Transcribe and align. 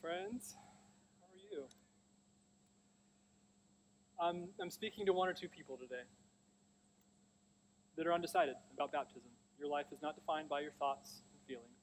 friends. 0.00 0.56
How 1.20 1.26
are 1.28 1.38
you? 1.52 1.64
I'm, 4.20 4.48
I'm 4.60 4.70
speaking 4.70 5.06
to 5.06 5.12
one 5.12 5.28
or 5.28 5.34
two 5.34 5.48
people 5.48 5.76
today 5.76 6.02
that 7.96 8.06
are 8.06 8.12
undecided 8.12 8.54
about 8.74 8.92
baptism. 8.92 9.30
Your 9.58 9.68
life 9.68 9.86
is 9.92 10.00
not 10.02 10.16
defined 10.16 10.48
by 10.48 10.60
your 10.60 10.72
thoughts 10.78 11.22
and 11.32 11.40
feelings. 11.46 11.76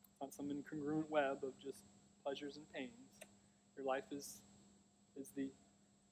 It's 0.00 0.10
not 0.20 0.34
some 0.34 0.50
incongruent 0.50 1.08
web 1.08 1.38
of 1.42 1.58
just 1.62 1.84
pleasures 2.24 2.56
and 2.56 2.70
pains. 2.72 2.92
Your 3.76 3.86
life 3.86 4.04
is, 4.12 4.42
is 5.18 5.30
the 5.34 5.48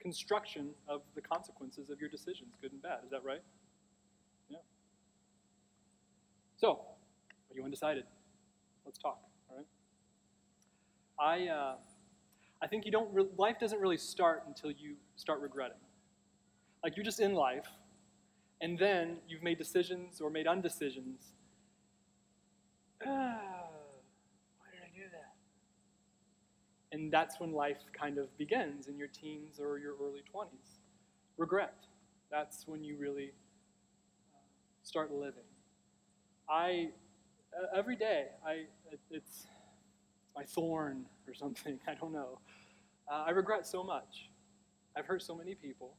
construction 0.00 0.70
of 0.88 1.02
the 1.14 1.20
consequences 1.20 1.90
of 1.90 2.00
your 2.00 2.08
decisions, 2.08 2.54
good 2.62 2.72
and 2.72 2.82
bad. 2.82 3.00
Is 3.04 3.10
that 3.10 3.22
right? 3.22 3.42
Yeah. 4.48 4.58
So, 6.56 6.80
are 7.50 7.54
you 7.54 7.64
undecided? 7.64 8.04
Let's 8.86 8.98
talk. 8.98 9.18
All 9.50 9.56
right. 9.56 9.66
I, 11.20 11.48
uh, 11.48 11.74
I 12.62 12.66
think 12.66 12.86
you 12.86 12.92
don't. 12.92 13.38
Life 13.38 13.56
doesn't 13.60 13.80
really 13.80 13.98
start 13.98 14.44
until 14.46 14.70
you 14.70 14.94
start 15.16 15.40
regretting. 15.40 15.76
Like 16.82 16.96
you're 16.96 17.04
just 17.04 17.20
in 17.20 17.34
life, 17.34 17.66
and 18.60 18.78
then 18.78 19.18
you've 19.28 19.42
made 19.42 19.58
decisions 19.58 20.20
or 20.20 20.30
made 20.30 20.46
undecisions. 20.46 21.32
Why 23.04 23.38
did 24.72 24.80
I 24.82 24.90
do 24.94 25.02
that? 25.12 25.34
And 26.92 27.12
that's 27.12 27.38
when 27.38 27.52
life 27.52 27.78
kind 27.98 28.18
of 28.18 28.36
begins 28.36 28.88
in 28.88 28.98
your 28.98 29.08
teens 29.08 29.60
or 29.60 29.78
your 29.78 29.94
early 30.02 30.22
20s. 30.32 30.78
Regret. 31.36 31.74
That's 32.30 32.66
when 32.66 32.82
you 32.84 32.96
really 32.96 33.32
uh, 34.34 34.38
start 34.82 35.12
living. 35.12 35.44
I 36.48 36.90
every 37.76 37.96
day 37.96 38.26
I 38.46 38.64
it, 38.90 39.00
it's 39.10 39.46
my 40.40 40.46
thorn 40.46 41.04
or 41.28 41.34
something. 41.34 41.78
I 41.86 41.94
don't 41.94 42.12
know. 42.12 42.38
Uh, 43.10 43.24
I 43.26 43.30
regret 43.30 43.66
so 43.66 43.84
much. 43.84 44.30
I've 44.96 45.06
hurt 45.06 45.22
so 45.22 45.34
many 45.34 45.54
people. 45.54 45.96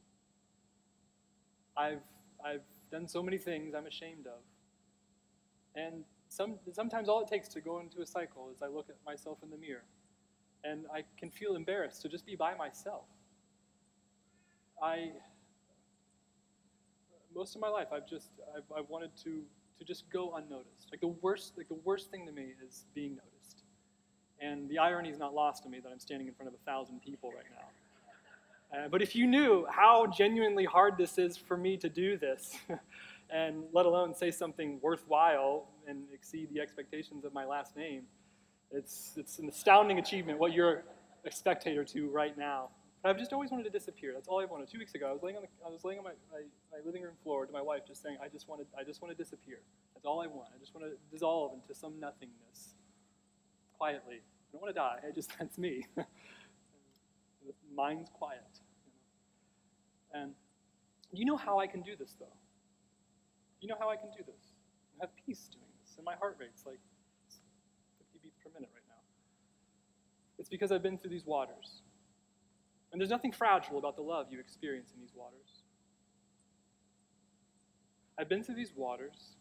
I've 1.76 2.02
I've 2.44 2.66
done 2.90 3.06
so 3.06 3.22
many 3.22 3.38
things 3.38 3.74
I'm 3.74 3.86
ashamed 3.86 4.26
of. 4.26 4.40
And 5.74 6.04
some, 6.28 6.58
sometimes 6.72 7.08
all 7.08 7.22
it 7.22 7.28
takes 7.28 7.48
to 7.48 7.60
go 7.60 7.80
into 7.80 8.02
a 8.02 8.06
cycle 8.06 8.50
is 8.54 8.62
I 8.62 8.66
look 8.66 8.88
at 8.90 8.96
myself 9.06 9.38
in 9.42 9.50
the 9.50 9.56
mirror 9.56 9.84
and 10.64 10.84
I 10.92 11.04
can 11.18 11.30
feel 11.30 11.54
embarrassed 11.54 12.02
to 12.02 12.08
just 12.08 12.26
be 12.26 12.36
by 12.36 12.54
myself. 12.54 13.04
I, 14.82 15.12
most 17.34 17.54
of 17.54 17.60
my 17.62 17.68
life, 17.68 17.88
I've 17.92 18.08
just, 18.08 18.30
I've, 18.54 18.64
I've 18.76 18.88
wanted 18.90 19.16
to, 19.24 19.42
to 19.78 19.84
just 19.84 20.10
go 20.10 20.34
unnoticed. 20.34 20.88
Like 20.90 21.00
the 21.00 21.14
worst, 21.22 21.54
like 21.56 21.68
the 21.68 21.80
worst 21.84 22.10
thing 22.10 22.26
to 22.26 22.32
me 22.32 22.48
is 22.66 22.84
being 22.94 23.16
noticed. 23.16 23.62
And 24.42 24.68
the 24.68 24.78
irony 24.78 25.08
is 25.08 25.18
not 25.18 25.34
lost 25.34 25.64
on 25.64 25.70
me 25.70 25.78
that 25.80 25.90
I'm 25.90 26.00
standing 26.00 26.26
in 26.26 26.34
front 26.34 26.48
of 26.48 26.54
a 26.54 26.64
thousand 26.70 27.00
people 27.00 27.30
right 27.30 27.46
now. 27.50 27.66
Uh, 28.76 28.88
but 28.88 29.02
if 29.02 29.14
you 29.14 29.26
knew 29.26 29.66
how 29.70 30.06
genuinely 30.06 30.64
hard 30.64 30.96
this 30.96 31.18
is 31.18 31.36
for 31.36 31.56
me 31.56 31.76
to 31.76 31.88
do 31.88 32.16
this, 32.16 32.56
and 33.30 33.64
let 33.72 33.86
alone 33.86 34.14
say 34.14 34.30
something 34.30 34.78
worthwhile 34.82 35.68
and 35.86 36.04
exceed 36.12 36.48
the 36.52 36.60
expectations 36.60 37.24
of 37.24 37.32
my 37.32 37.44
last 37.44 37.76
name, 37.76 38.02
it's, 38.72 39.12
it's 39.16 39.38
an 39.38 39.48
astounding 39.48 39.98
achievement 39.98 40.38
what 40.38 40.52
you're 40.52 40.82
a 41.24 41.30
spectator 41.30 41.84
to 41.84 42.08
right 42.08 42.36
now. 42.36 42.70
But 43.02 43.10
I've 43.10 43.18
just 43.18 43.32
always 43.32 43.50
wanted 43.50 43.64
to 43.64 43.70
disappear. 43.70 44.12
That's 44.14 44.28
all 44.28 44.40
I 44.40 44.44
wanted. 44.44 44.68
Two 44.70 44.78
weeks 44.78 44.94
ago, 44.94 45.08
I 45.08 45.12
was 45.12 45.22
laying 45.22 45.36
on, 45.36 45.42
the, 45.42 45.48
I 45.66 45.70
was 45.70 45.84
laying 45.84 45.98
on 45.98 46.04
my, 46.04 46.12
my, 46.32 46.40
my 46.72 46.78
living 46.84 47.02
room 47.02 47.14
floor 47.22 47.46
to 47.46 47.52
my 47.52 47.62
wife, 47.62 47.82
just 47.86 48.02
saying, 48.02 48.16
I 48.22 48.28
just, 48.28 48.48
wanted, 48.48 48.66
I 48.78 48.84
just 48.84 49.02
want 49.02 49.16
to 49.16 49.22
disappear. 49.22 49.58
That's 49.94 50.06
all 50.06 50.20
I 50.20 50.26
want. 50.26 50.48
I 50.54 50.58
just 50.58 50.74
want 50.74 50.86
to 50.86 50.92
dissolve 51.12 51.52
into 51.52 51.78
some 51.78 52.00
nothingness 52.00 52.74
quietly. 53.76 54.22
I 54.52 54.58
don't 54.58 54.62
want 54.62 54.74
to 54.74 54.78
die. 54.78 54.98
I 55.08 55.12
just, 55.12 55.30
that's 55.38 55.56
me. 55.56 55.86
Mind's 57.74 58.10
quiet. 58.12 58.42
And 60.12 60.34
you 61.10 61.24
know 61.24 61.36
how 61.36 61.58
I 61.58 61.66
can 61.66 61.80
do 61.80 61.96
this, 61.98 62.14
though? 62.18 62.36
You 63.60 63.68
know 63.68 63.76
how 63.78 63.88
I 63.88 63.96
can 63.96 64.10
do 64.16 64.22
this? 64.26 64.52
I 65.00 65.04
have 65.04 65.10
peace 65.26 65.48
doing 65.50 65.64
this, 65.80 65.94
and 65.96 66.04
my 66.04 66.14
heart 66.16 66.36
rate's 66.38 66.66
like 66.66 66.80
50 67.98 68.18
beats 68.22 68.36
per 68.44 68.50
minute 68.52 68.68
right 68.74 68.84
now. 68.88 69.00
It's 70.38 70.50
because 70.50 70.70
I've 70.70 70.82
been 70.82 70.98
through 70.98 71.10
these 71.10 71.24
waters. 71.24 71.80
And 72.92 73.00
there's 73.00 73.10
nothing 73.10 73.32
fragile 73.32 73.78
about 73.78 73.96
the 73.96 74.02
love 74.02 74.26
you 74.30 74.38
experience 74.38 74.90
in 74.94 75.00
these 75.00 75.14
waters. 75.14 75.62
I've 78.18 78.28
been 78.28 78.44
through 78.44 78.56
these 78.56 78.72
waters. 78.76 79.36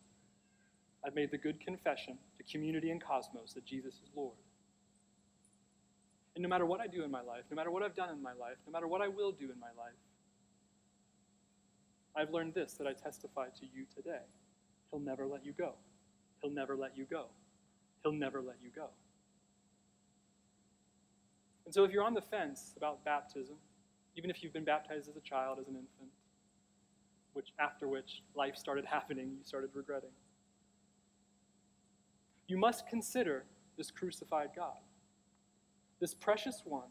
I've 1.05 1.15
made 1.15 1.31
the 1.31 1.37
good 1.37 1.59
confession 1.59 2.17
to 2.37 2.43
community 2.49 2.91
and 2.91 3.03
cosmos 3.03 3.53
that 3.53 3.65
Jesus 3.65 3.95
is 3.95 4.09
Lord. 4.15 4.37
And 6.41 6.49
no 6.49 6.55
matter 6.55 6.65
what 6.65 6.81
I 6.81 6.87
do 6.87 7.03
in 7.03 7.11
my 7.11 7.21
life, 7.21 7.43
no 7.51 7.55
matter 7.55 7.69
what 7.69 7.83
I've 7.83 7.93
done 7.93 8.09
in 8.09 8.19
my 8.19 8.33
life, 8.33 8.55
no 8.65 8.71
matter 8.71 8.87
what 8.87 8.99
I 8.99 9.07
will 9.07 9.31
do 9.31 9.51
in 9.51 9.59
my 9.59 9.67
life, 9.77 9.93
I've 12.15 12.31
learned 12.31 12.55
this 12.55 12.73
that 12.79 12.87
I 12.87 12.93
testify 12.93 13.49
to 13.59 13.65
you 13.71 13.85
today. 13.95 14.23
He'll 14.89 15.01
never 15.01 15.27
let 15.27 15.45
you 15.45 15.53
go. 15.53 15.73
He'll 16.41 16.49
never 16.49 16.75
let 16.75 16.97
you 16.97 17.05
go. 17.05 17.25
He'll 18.01 18.13
never 18.13 18.41
let 18.41 18.55
you 18.59 18.71
go. 18.75 18.87
And 21.65 21.71
so 21.75 21.83
if 21.83 21.91
you're 21.91 22.03
on 22.03 22.15
the 22.15 22.23
fence 22.23 22.73
about 22.75 23.05
baptism, 23.05 23.57
even 24.17 24.31
if 24.31 24.41
you've 24.41 24.51
been 24.51 24.65
baptized 24.65 25.09
as 25.09 25.15
a 25.15 25.21
child, 25.21 25.59
as 25.61 25.67
an 25.67 25.75
infant, 25.75 26.09
which 27.33 27.53
after 27.59 27.87
which 27.87 28.23
life 28.33 28.55
started 28.55 28.85
happening, 28.89 29.35
you 29.37 29.43
started 29.43 29.69
regretting. 29.75 30.09
You 32.47 32.57
must 32.57 32.87
consider 32.87 33.43
this 33.77 33.91
crucified 33.91 34.49
God, 34.55 34.79
this 36.01 36.13
precious 36.15 36.63
one 36.65 36.89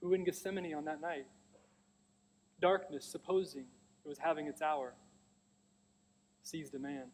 who 0.00 0.14
in 0.14 0.24
Gethsemane 0.24 0.72
on 0.74 0.84
that 0.86 1.00
night, 1.00 1.26
darkness 2.60 3.04
supposing 3.04 3.66
it 4.04 4.08
was 4.08 4.18
having 4.18 4.46
its 4.46 4.62
hour, 4.62 4.94
seized 6.42 6.74
a 6.74 6.78
man. 6.78 7.04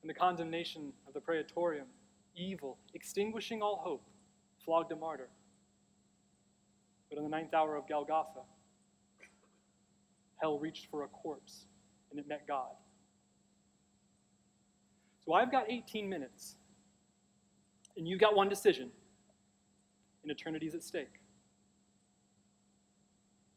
And 0.00 0.10
the 0.10 0.14
condemnation 0.14 0.92
of 1.06 1.14
the 1.14 1.20
praetorium, 1.20 1.86
evil, 2.34 2.78
extinguishing 2.94 3.62
all 3.62 3.76
hope, 3.76 4.02
flogged 4.64 4.90
a 4.92 4.96
martyr. 4.96 5.28
But 7.08 7.18
in 7.18 7.24
the 7.24 7.30
ninth 7.30 7.54
hour 7.54 7.76
of 7.76 7.86
Golgotha, 7.86 8.40
hell 10.40 10.58
reached 10.58 10.88
for 10.90 11.04
a 11.04 11.08
corpse 11.08 11.66
and 12.10 12.18
it 12.18 12.26
met 12.26 12.46
God. 12.48 12.72
So 15.24 15.34
I've 15.34 15.52
got 15.52 15.70
18 15.70 16.08
minutes, 16.08 16.56
and 17.96 18.08
you've 18.08 18.20
got 18.20 18.34
one 18.34 18.48
decision, 18.48 18.90
and 20.22 20.30
eternity's 20.30 20.74
at 20.74 20.82
stake. 20.82 21.20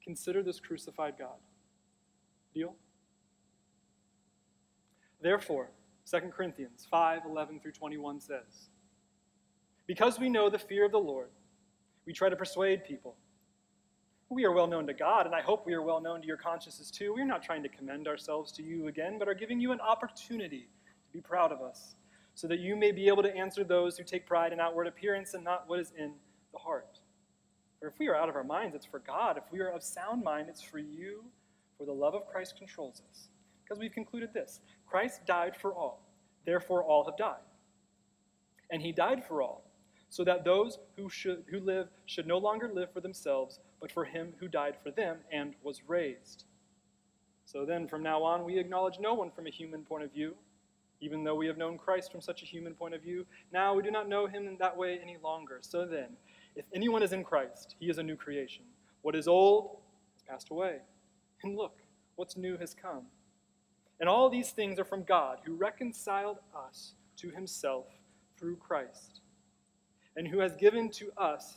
Consider 0.04 0.44
this 0.44 0.60
crucified 0.60 1.16
God. 1.18 1.38
Deal? 2.54 2.76
Therefore, 5.22 5.72
2 6.10 6.20
Corinthians 6.36 6.88
5 6.90 7.22
11 7.28 7.60
through 7.60 7.72
21 7.72 8.22
says, 8.22 8.70
Because 9.88 10.20
we 10.20 10.30
know 10.30 10.50
the 10.50 10.60
fear 10.60 10.86
of 10.86 10.92
the 10.92 11.00
Lord, 11.00 11.30
we 12.06 12.14
try 12.14 12.30
to 12.30 12.36
persuade 12.36 12.86
people. 12.86 13.16
We 14.30 14.46
are 14.46 14.52
well 14.52 14.68
known 14.68 14.88
to 14.88 14.94
God, 14.94 15.26
and 15.26 15.34
I 15.36 15.42
hope 15.42 15.66
we 15.66 15.74
are 15.74 15.82
well 15.82 16.02
known 16.02 16.22
to 16.22 16.28
your 16.28 16.38
consciences 16.38 16.92
too. 16.92 17.14
We're 17.14 17.26
not 17.26 17.44
trying 17.44 17.64
to 17.64 17.70
commend 17.70 18.08
ourselves 18.08 18.52
to 18.54 18.64
you 18.64 18.88
again, 18.88 19.18
but 19.18 19.28
are 19.28 19.34
giving 19.34 19.60
you 19.60 19.72
an 19.72 19.80
opportunity 19.80 20.68
to 21.08 21.14
be 21.14 21.22
proud 21.22 21.52
of 21.52 21.62
us, 21.62 21.96
so 22.34 22.48
that 22.48 22.60
you 22.60 22.76
may 22.76 22.92
be 22.92 23.08
able 23.08 23.24
to 23.24 23.36
answer 23.36 23.64
those 23.64 23.98
who 23.98 24.04
take 24.04 24.26
pride 24.28 24.54
in 24.54 24.60
outward 24.60 24.88
appearance 24.88 25.34
and 25.34 25.44
not 25.44 25.68
what 25.68 25.80
is 25.80 25.94
in 25.98 26.14
the 26.56 26.60
heart. 26.60 27.00
For 27.80 27.88
if 27.88 28.00
we 28.00 28.08
are 28.08 28.16
out 28.16 28.30
of 28.30 28.36
our 28.36 28.44
minds, 28.44 28.74
it's 28.76 28.86
for 28.86 29.00
God. 29.00 29.38
If 29.38 29.44
we 29.52 29.60
are 29.60 29.70
of 29.70 29.84
sound 29.84 30.24
mind, 30.24 30.48
it's 30.50 30.62
for 30.62 30.80
you 30.80 31.24
for 31.78 31.86
the 31.86 31.92
love 31.92 32.16
of 32.16 32.28
Christ 32.28 32.58
controls 32.58 33.02
us. 33.12 33.28
Because 33.64 33.80
we've 33.80 33.92
concluded 33.92 34.34
this 34.34 34.62
Christ 34.88 35.26
died 35.26 35.56
for 35.56 35.74
all, 35.74 36.02
therefore 36.46 36.84
all 36.84 37.06
have 37.06 37.18
died. 37.18 37.44
And 38.72 38.82
he 38.82 38.92
died 38.92 39.24
for 39.28 39.42
all, 39.42 39.64
so 40.10 40.24
that 40.24 40.46
those 40.46 40.80
who, 40.96 41.10
should, 41.10 41.44
who 41.50 41.60
live 41.60 41.88
should 42.06 42.28
no 42.28 42.38
longer 42.38 42.72
live 42.74 42.92
for 42.92 43.02
themselves, 43.02 43.60
but 43.80 43.92
for 43.92 44.06
him 44.06 44.34
who 44.40 44.48
died 44.48 44.76
for 44.82 44.92
them 44.92 45.18
and 45.32 45.54
was 45.64 45.82
raised. 45.88 46.46
So 47.46 47.66
then, 47.66 47.88
from 47.88 48.02
now 48.02 48.24
on, 48.24 48.44
we 48.44 48.58
acknowledge 48.58 48.98
no 49.00 49.14
one 49.14 49.30
from 49.30 49.46
a 49.46 49.52
human 49.52 49.84
point 49.84 50.04
of 50.04 50.12
view, 50.12 50.34
even 51.02 51.24
though 51.24 51.36
we 51.36 51.46
have 51.46 51.58
known 51.58 51.78
Christ 51.78 52.12
from 52.12 52.22
such 52.22 52.42
a 52.42 52.46
human 52.46 52.74
point 52.74 52.96
of 52.96 53.04
view. 53.04 53.26
Now 53.52 53.76
we 53.76 53.84
do 53.84 53.92
not 53.92 54.10
know 54.10 54.26
him 54.26 54.48
in 54.48 54.58
that 54.58 54.76
way 54.76 55.00
any 55.02 55.18
longer. 55.22 55.60
So 55.62 55.86
then, 55.86 56.08
if 56.56 56.66
anyone 56.74 57.04
is 57.04 57.14
in 57.14 57.24
Christ, 57.24 57.76
he 57.80 57.90
is 57.90 57.98
a 57.98 58.04
new 58.04 58.16
creation. 58.16 58.64
What 59.02 59.16
is 59.16 59.28
old 59.28 59.78
has 60.14 60.24
passed 60.24 60.50
away. 60.50 60.78
And 61.44 61.56
look, 61.56 61.78
what's 62.16 62.38
new 62.38 62.58
has 62.58 62.74
come. 62.74 63.04
And 64.00 64.10
all 64.10 64.30
these 64.30 64.52
things 64.52 64.80
are 64.80 64.86
from 64.86 65.04
God, 65.04 65.40
who 65.44 65.54
reconciled 65.56 66.38
us 66.56 66.94
to 67.18 67.30
himself 67.30 67.86
through 68.38 68.58
Christ, 68.58 69.22
and 70.18 70.28
who 70.28 70.40
has 70.40 70.56
given 70.56 70.90
to 70.92 71.12
us 71.18 71.54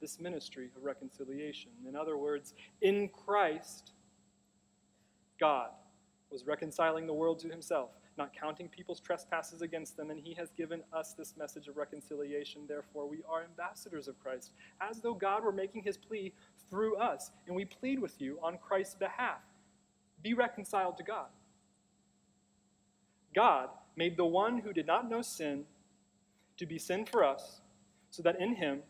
this 0.00 0.18
ministry 0.18 0.70
of 0.76 0.84
reconciliation. 0.84 1.70
In 1.88 1.94
other 1.94 2.16
words, 2.16 2.54
in 2.80 3.08
Christ, 3.08 3.92
God 5.38 5.70
was 6.30 6.46
reconciling 6.46 7.06
the 7.06 7.12
world 7.12 7.38
to 7.40 7.48
himself, 7.48 7.90
not 8.18 8.32
counting 8.38 8.68
people's 8.68 9.00
trespasses 9.00 9.62
against 9.62 9.96
them, 9.96 10.10
and 10.10 10.20
he 10.20 10.34
has 10.34 10.50
given 10.50 10.82
us 10.92 11.14
this 11.14 11.34
message 11.36 11.68
of 11.68 11.76
reconciliation. 11.76 12.62
Therefore, 12.68 13.08
we 13.08 13.18
are 13.28 13.44
ambassadors 13.44 14.08
of 14.08 14.20
Christ, 14.22 14.52
as 14.80 15.00
though 15.00 15.14
God 15.14 15.44
were 15.44 15.52
making 15.52 15.82
his 15.82 15.96
plea 15.96 16.32
through 16.70 16.96
us. 16.96 17.30
And 17.46 17.56
we 17.56 17.64
plead 17.64 17.98
with 17.98 18.20
you 18.20 18.38
on 18.42 18.58
Christ's 18.58 18.94
behalf 18.94 19.40
be 20.22 20.34
reconciled 20.34 20.96
to 20.98 21.02
God. 21.02 21.26
God 23.34 23.70
made 23.96 24.16
the 24.16 24.24
one 24.24 24.58
who 24.58 24.72
did 24.72 24.86
not 24.86 25.10
know 25.10 25.22
sin 25.22 25.64
to 26.58 26.66
be 26.66 26.78
sin 26.78 27.04
for 27.04 27.24
us, 27.24 27.60
so 28.10 28.22
that 28.22 28.40
in 28.40 28.54
him 28.54 28.82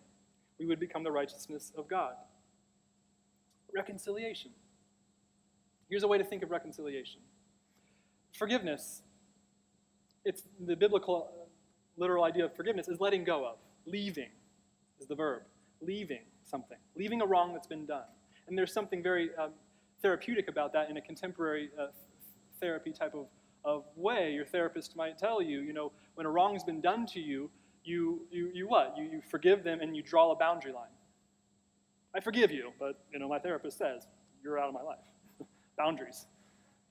we 0.59 0.67
would 0.67 0.81
become 0.81 1.05
the 1.05 1.13
righteousness 1.13 1.73
of 1.77 1.89
God. 1.89 2.15
Reconciliation. 3.75 4.51
Here's 5.89 6.03
a 6.03 6.09
way 6.09 6.19
to 6.19 6.25
think 6.25 6.43
of 6.43 6.51
reconciliation 6.51 7.21
forgiveness. 8.33 9.03
It's 10.25 10.45
the 10.67 10.77
biblical 10.77 11.29
uh, 11.29 11.43
literal 11.97 12.25
idea 12.25 12.45
of 12.45 12.55
forgiveness 12.55 12.89
is 12.89 13.01
letting 13.01 13.25
go 13.25 13.47
of. 13.47 13.57
Leaving 13.87 14.31
is 15.01 15.07
the 15.07 15.15
verb. 15.15 15.43
Leaving 15.81 16.23
something. 16.45 16.79
Leaving 16.97 17.21
a 17.21 17.27
wrong 17.27 17.53
that's 17.53 17.67
been 17.67 17.87
done. 17.87 18.05
And 18.49 18.57
there's 18.57 18.73
something 18.73 19.03
very 19.03 19.31
um, 19.37 19.51
therapeutic 20.01 20.49
about 20.49 20.73
that 20.73 20.91
in 20.91 20.97
a 20.97 21.01
contemporary 21.01 21.71
uh, 21.81 21.87
therapy 22.61 22.93
type 22.93 23.15
of, 23.15 23.27
of 23.65 23.85
way. 23.97 24.33
Your 24.33 24.45
therapist 24.45 24.97
might 24.97 25.19
tell 25.19 25.43
you, 25.43 25.61
you 25.61 25.73
know, 25.73 25.93
when 26.15 26.27
a 26.27 26.31
wrong's 26.31 26.65
been 26.65 26.81
done 26.81 27.07
to 27.07 27.21
you, 27.21 27.51
you, 27.85 28.23
you, 28.31 28.51
you 28.55 28.69
what? 28.69 28.95
You, 28.97 29.05
you 29.05 29.23
forgive 29.29 29.65
them 29.65 29.81
and 29.81 29.97
you 29.97 30.03
draw 30.03 30.31
a 30.31 30.37
boundary 30.37 30.73
line. 30.73 30.91
I 32.15 32.21
forgive 32.21 32.51
you, 32.51 32.73
but, 32.79 33.03
you 33.13 33.19
know, 33.19 33.29
my 33.29 33.39
therapist 33.39 33.79
says, 33.79 34.07
you're 34.43 34.59
out 34.59 34.69
of 34.69 34.75
my 34.75 34.83
life. 34.83 34.99
Boundaries, 35.79 36.27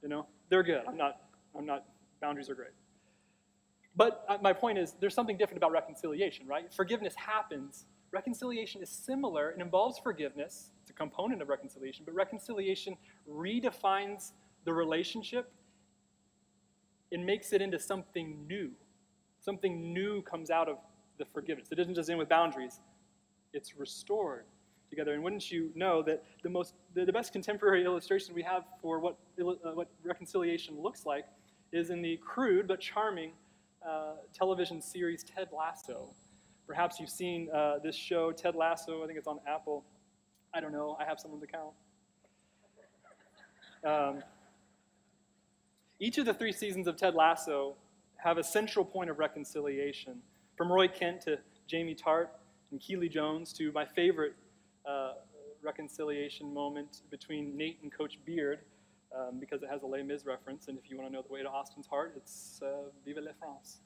you 0.01 0.09
know, 0.09 0.25
they're 0.49 0.63
good. 0.63 0.81
I'm 0.87 0.97
not, 0.97 1.21
I'm 1.55 1.65
not, 1.65 1.85
boundaries 2.21 2.49
are 2.49 2.55
great. 2.55 2.71
But 3.95 4.25
uh, 4.29 4.37
my 4.41 4.53
point 4.53 4.77
is, 4.77 4.95
there's 4.99 5.13
something 5.13 5.37
different 5.37 5.57
about 5.57 5.71
reconciliation, 5.71 6.47
right? 6.47 6.73
Forgiveness 6.73 7.13
happens. 7.15 7.85
Reconciliation 8.11 8.81
is 8.81 8.89
similar. 8.89 9.51
It 9.51 9.61
involves 9.61 9.99
forgiveness. 9.99 10.71
It's 10.81 10.91
a 10.91 10.93
component 10.93 11.41
of 11.41 11.49
reconciliation. 11.49 12.05
But 12.05 12.15
reconciliation 12.15 12.95
redefines 13.29 14.31
the 14.65 14.73
relationship 14.73 15.51
and 17.11 17.25
makes 17.25 17.51
it 17.51 17.61
into 17.61 17.79
something 17.79 18.45
new. 18.47 18.71
Something 19.41 19.93
new 19.93 20.21
comes 20.21 20.49
out 20.49 20.69
of 20.69 20.77
the 21.17 21.25
forgiveness. 21.25 21.67
It 21.71 21.75
doesn't 21.75 21.95
just 21.95 22.09
end 22.09 22.19
with 22.19 22.29
boundaries, 22.29 22.79
it's 23.53 23.77
restored 23.77 24.45
together. 24.89 25.13
And 25.13 25.23
wouldn't 25.23 25.51
you 25.51 25.71
know 25.75 26.01
that 26.03 26.23
the 26.43 26.49
most, 26.49 26.73
the, 26.93 27.05
the 27.05 27.13
best 27.13 27.33
contemporary 27.33 27.83
illustration 27.83 28.33
we 28.35 28.43
have 28.43 28.63
for 28.81 28.99
what, 28.99 29.17
uh, 29.39 29.71
what 29.73 29.89
reconciliation 30.03 30.81
looks 30.81 31.05
like 31.05 31.25
is 31.71 31.89
in 31.89 32.01
the 32.01 32.17
crude 32.17 32.67
but 32.67 32.79
charming 32.79 33.31
uh, 33.87 34.13
television 34.33 34.81
series 34.81 35.23
Ted 35.23 35.49
Lasso. 35.55 36.13
Perhaps 36.67 36.99
you've 36.99 37.09
seen 37.09 37.49
uh, 37.51 37.79
this 37.83 37.95
show, 37.95 38.31
Ted 38.31 38.55
Lasso. 38.55 39.03
I 39.03 39.07
think 39.07 39.17
it's 39.17 39.27
on 39.27 39.39
Apple. 39.47 39.83
I 40.53 40.59
don't 40.59 40.71
know. 40.71 40.97
I 40.99 41.05
have 41.05 41.19
someone's 41.19 41.43
account. 41.43 41.73
Um, 43.83 44.23
each 45.99 46.17
of 46.17 46.25
the 46.25 46.33
three 46.33 46.51
seasons 46.51 46.87
of 46.87 46.95
Ted 46.95 47.15
Lasso 47.15 47.75
have 48.17 48.37
a 48.37 48.43
central 48.43 48.85
point 48.85 49.09
of 49.09 49.19
reconciliation. 49.19 50.21
From 50.55 50.71
Roy 50.71 50.87
Kent 50.87 51.21
to 51.21 51.39
Jamie 51.67 51.95
Tartt 51.95 52.27
and 52.71 52.79
Keeley 52.79 53.09
Jones 53.09 53.53
to 53.53 53.71
my 53.71 53.85
favorite 53.85 54.33
uh, 54.87 55.13
reconciliation 55.63 56.53
moment 56.53 57.01
between 57.09 57.57
Nate 57.57 57.79
and 57.81 57.91
Coach 57.91 58.19
Beard 58.25 58.59
um, 59.15 59.39
because 59.39 59.63
it 59.63 59.69
has 59.69 59.83
a 59.83 59.85
Les 59.85 60.03
Mis 60.03 60.25
reference. 60.25 60.67
And 60.67 60.77
if 60.77 60.89
you 60.89 60.97
want 60.97 61.09
to 61.09 61.13
know 61.13 61.21
the 61.21 61.33
way 61.33 61.41
to 61.41 61.49
Austin's 61.49 61.87
heart, 61.87 62.13
it's 62.15 62.59
uh, 62.63 62.89
Vive 63.05 63.23
la 63.23 63.31
France. 63.39 63.79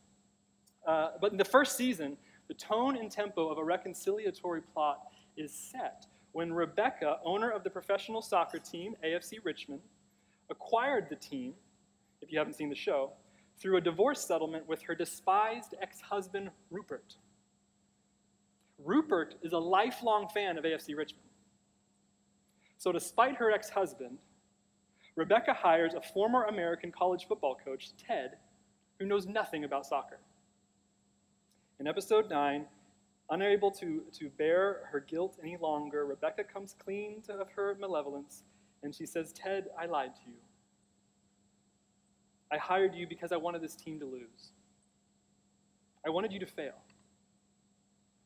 Uh, 0.86 1.12
but 1.20 1.32
in 1.32 1.38
the 1.38 1.46
first 1.46 1.76
season, 1.76 2.18
the 2.48 2.54
tone 2.54 2.96
and 2.96 3.10
tempo 3.10 3.48
of 3.50 3.58
a 3.58 3.62
reconciliatory 3.62 4.62
plot 4.74 5.00
is 5.36 5.52
set 5.52 6.06
when 6.36 6.52
Rebecca, 6.52 7.18
owner 7.24 7.50
of 7.50 7.64
the 7.64 7.70
professional 7.70 8.22
soccer 8.22 8.60
team, 8.60 8.94
AFC 9.06 9.38
Richmond, 9.44 9.82
acquired 10.50 11.08
the 11.10 11.16
team, 11.16 11.54
if 12.22 12.30
you 12.32 12.38
haven't 12.38 12.56
seen 12.56 12.70
the 12.70 12.76
show, 12.76 13.14
through 13.58 13.78
a 13.78 13.82
divorce 13.82 14.20
settlement 14.20 14.68
with 14.68 14.82
her 14.82 14.96
despised 14.96 15.76
ex 15.82 16.02
husband, 16.02 16.52
Rupert. 16.70 17.16
Rupert 18.84 19.36
is 19.44 19.54
a 19.54 19.58
lifelong 19.58 20.28
fan 20.28 20.58
of 20.58 20.66
AFC 20.66 20.96
Richmond. 20.98 21.24
So, 22.78 22.92
despite 22.92 23.38
her 23.38 23.52
ex 23.52 23.70
husband, 23.70 24.18
Rebecca 25.16 25.54
hires 25.54 25.94
a 25.94 26.02
former 26.02 26.44
American 26.44 26.92
college 26.92 27.26
football 27.28 27.58
coach, 27.64 27.92
Ted, 27.96 28.32
who 29.00 29.06
knows 29.06 29.26
nothing 29.26 29.64
about 29.64 29.86
soccer. 29.86 30.20
In 31.80 31.88
episode 31.88 32.30
9, 32.30 32.66
unable 33.30 33.72
to, 33.72 34.04
to 34.14 34.30
bear 34.38 34.90
her 34.92 35.00
guilt 35.00 35.38
any 35.42 35.58
longer, 35.58 36.06
Rebecca 36.06 36.44
comes 36.44 36.76
clean 36.78 37.22
to, 37.24 37.34
of 37.34 37.50
her 37.52 37.78
malevolence 37.80 38.44
and 38.84 38.94
she 38.94 39.06
says, 39.06 39.32
Ted, 39.32 39.68
I 39.80 39.86
lied 39.86 40.16
to 40.16 40.22
you. 40.28 40.38
I 42.52 42.58
hired 42.58 42.94
you 42.94 43.08
because 43.08 43.32
I 43.32 43.38
wanted 43.38 43.62
this 43.62 43.76
team 43.76 44.00
to 44.00 44.06
lose. 44.06 44.52
I 46.06 46.10
wanted 46.10 46.32
you 46.32 46.40
to 46.40 46.46
fail. 46.46 46.76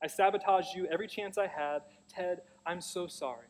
I 0.03 0.07
sabotaged 0.07 0.75
you 0.75 0.87
every 0.91 1.07
chance 1.07 1.37
I 1.37 1.47
had. 1.47 1.79
Ted, 2.09 2.41
I'm 2.65 2.81
so 2.81 3.07
sorry. 3.07 3.47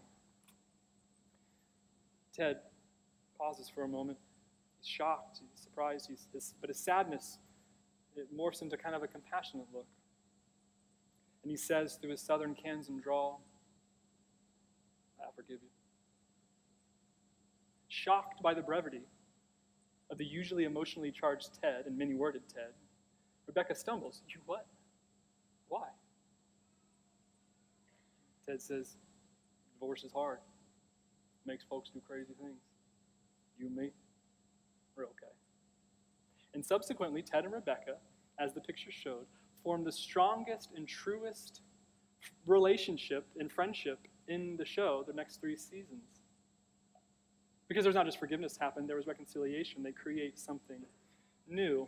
Ted 2.35 2.57
pauses 3.39 3.69
for 3.73 3.83
a 3.83 3.87
moment. 3.87 4.17
He's 4.79 4.87
shocked, 4.87 5.39
he's 5.39 5.63
surprised, 5.63 6.07
he's, 6.09 6.27
his, 6.33 6.53
but 6.61 6.69
his 6.69 6.79
sadness 6.79 7.39
it 8.15 8.27
morphs 8.35 8.61
into 8.61 8.75
kind 8.75 8.95
of 8.95 9.03
a 9.03 9.07
compassionate 9.07 9.67
look. 9.73 9.85
And 11.43 11.49
he 11.49 11.57
says 11.57 11.97
through 12.01 12.11
his 12.11 12.21
southern 12.21 12.53
Kansan 12.53 12.99
drawl, 12.99 13.41
I 15.21 15.31
forgive 15.35 15.59
you. 15.61 15.69
Shocked 17.87 18.41
by 18.41 18.53
the 18.53 18.61
brevity 18.61 19.01
of 20.11 20.17
the 20.17 20.25
usually 20.25 20.65
emotionally 20.65 21.11
charged 21.11 21.61
Ted 21.61 21.85
and 21.85 21.97
many 21.97 22.13
worded 22.13 22.41
Ted, 22.53 22.73
Rebecca 23.47 23.75
stumbles. 23.75 24.21
You 24.27 24.41
what? 24.45 24.65
Why? 25.69 25.87
Ted 28.47 28.61
says, 28.61 28.95
Divorce 29.79 30.03
is 30.03 30.11
hard. 30.11 30.39
Makes 31.45 31.63
folks 31.69 31.89
do 31.89 32.01
crazy 32.05 32.33
things. 32.41 32.59
You 33.59 33.69
me, 33.69 33.91
we're 34.95 35.03
okay. 35.03 35.33
And 36.53 36.65
subsequently, 36.65 37.21
Ted 37.21 37.43
and 37.43 37.53
Rebecca, 37.53 37.95
as 38.39 38.53
the 38.53 38.61
picture 38.61 38.91
showed, 38.91 39.25
formed 39.63 39.85
the 39.85 39.91
strongest 39.91 40.69
and 40.75 40.87
truest 40.87 41.61
relationship 42.45 43.25
and 43.37 43.51
friendship 43.51 43.99
in 44.27 44.55
the 44.57 44.65
show 44.65 45.03
the 45.05 45.13
next 45.13 45.41
three 45.41 45.57
seasons. 45.57 46.21
Because 47.67 47.83
there's 47.83 47.95
not 47.95 48.05
just 48.05 48.17
forgiveness 48.17 48.57
happen, 48.57 48.87
there 48.87 48.95
was 48.95 49.07
reconciliation. 49.07 49.83
They 49.83 49.91
create 49.91 50.39
something 50.39 50.81
new. 51.47 51.87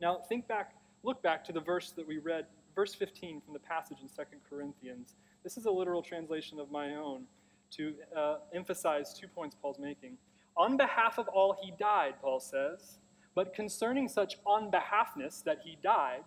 Now, 0.00 0.18
think 0.28 0.46
back, 0.48 0.74
look 1.02 1.22
back 1.22 1.44
to 1.44 1.52
the 1.52 1.60
verse 1.60 1.92
that 1.92 2.06
we 2.06 2.18
read, 2.18 2.46
verse 2.74 2.94
15 2.94 3.40
from 3.40 3.54
the 3.54 3.60
passage 3.60 3.98
in 4.02 4.08
2 4.08 4.22
Corinthians. 4.48 5.14
This 5.44 5.56
is 5.56 5.66
a 5.66 5.70
literal 5.70 6.02
translation 6.02 6.58
of 6.58 6.70
my 6.70 6.96
own 6.96 7.24
to 7.70 7.94
uh, 8.16 8.36
emphasize 8.54 9.14
two 9.14 9.28
points 9.28 9.56
Paul's 9.60 9.78
making. 9.78 10.16
On 10.58 10.76
behalf 10.76 11.18
of 11.18 11.28
all 11.28 11.56
he 11.62 11.72
died, 11.78 12.14
Paul 12.20 12.40
says, 12.40 12.98
but 13.34 13.54
concerning 13.54 14.08
such 14.08 14.38
on 14.44 14.70
behalfness 14.70 15.44
that 15.44 15.60
he 15.64 15.78
died, 15.80 16.24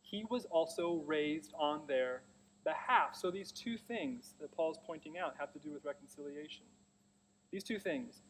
he 0.00 0.24
was 0.30 0.44
also 0.46 1.02
raised 1.04 1.52
on 1.58 1.80
their 1.88 2.22
behalf. 2.64 3.16
So 3.16 3.30
these 3.32 3.50
two 3.50 3.76
things 3.76 4.34
that 4.40 4.52
Paul 4.52 4.70
is 4.70 4.78
pointing 4.86 5.18
out 5.18 5.34
have 5.40 5.52
to 5.52 5.58
do 5.58 5.72
with 5.72 5.84
reconciliation. 5.84 6.62
These 7.50 7.64
two 7.64 7.80
things. 7.80 8.22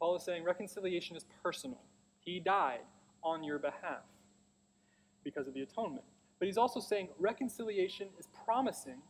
Paul 0.00 0.16
is 0.16 0.24
saying 0.24 0.42
reconciliation 0.42 1.16
is 1.16 1.24
personal. 1.42 1.80
He 2.18 2.40
died 2.40 2.80
on 3.22 3.44
your 3.44 3.58
behalf 3.58 4.02
because 5.22 5.46
of 5.46 5.54
the 5.54 5.62
atonement. 5.62 6.04
But 6.38 6.46
he's 6.46 6.58
also 6.58 6.80
saying 6.80 7.08
reconciliation 7.18 8.08
is 8.18 8.28
promising 8.44 9.02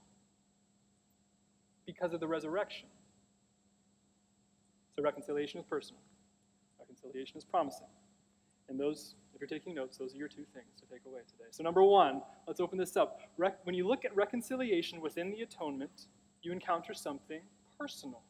because 1.86 2.12
of 2.12 2.20
the 2.20 2.28
resurrection. 2.28 2.88
So 4.98 5.04
reconciliation 5.04 5.60
is 5.60 5.64
personal, 5.64 6.02
reconciliation 6.80 7.38
is 7.38 7.44
promising. 7.44 7.86
And 8.68 8.80
those, 8.80 9.14
if 9.32 9.40
you're 9.40 9.46
taking 9.46 9.72
notes, 9.72 9.96
those 9.96 10.12
are 10.12 10.16
your 10.16 10.26
two 10.26 10.44
things 10.52 10.74
to 10.76 10.86
take 10.92 11.06
away 11.06 11.20
today. 11.20 11.44
So, 11.52 11.62
number 11.62 11.84
one, 11.84 12.20
let's 12.48 12.58
open 12.58 12.76
this 12.76 12.96
up. 12.96 13.20
Rec- 13.36 13.60
when 13.62 13.76
you 13.76 13.86
look 13.86 14.04
at 14.04 14.14
reconciliation 14.16 15.00
within 15.00 15.30
the 15.30 15.42
atonement, 15.42 16.08
you 16.42 16.50
encounter 16.50 16.94
something 16.94 17.42
personal. 17.78 18.22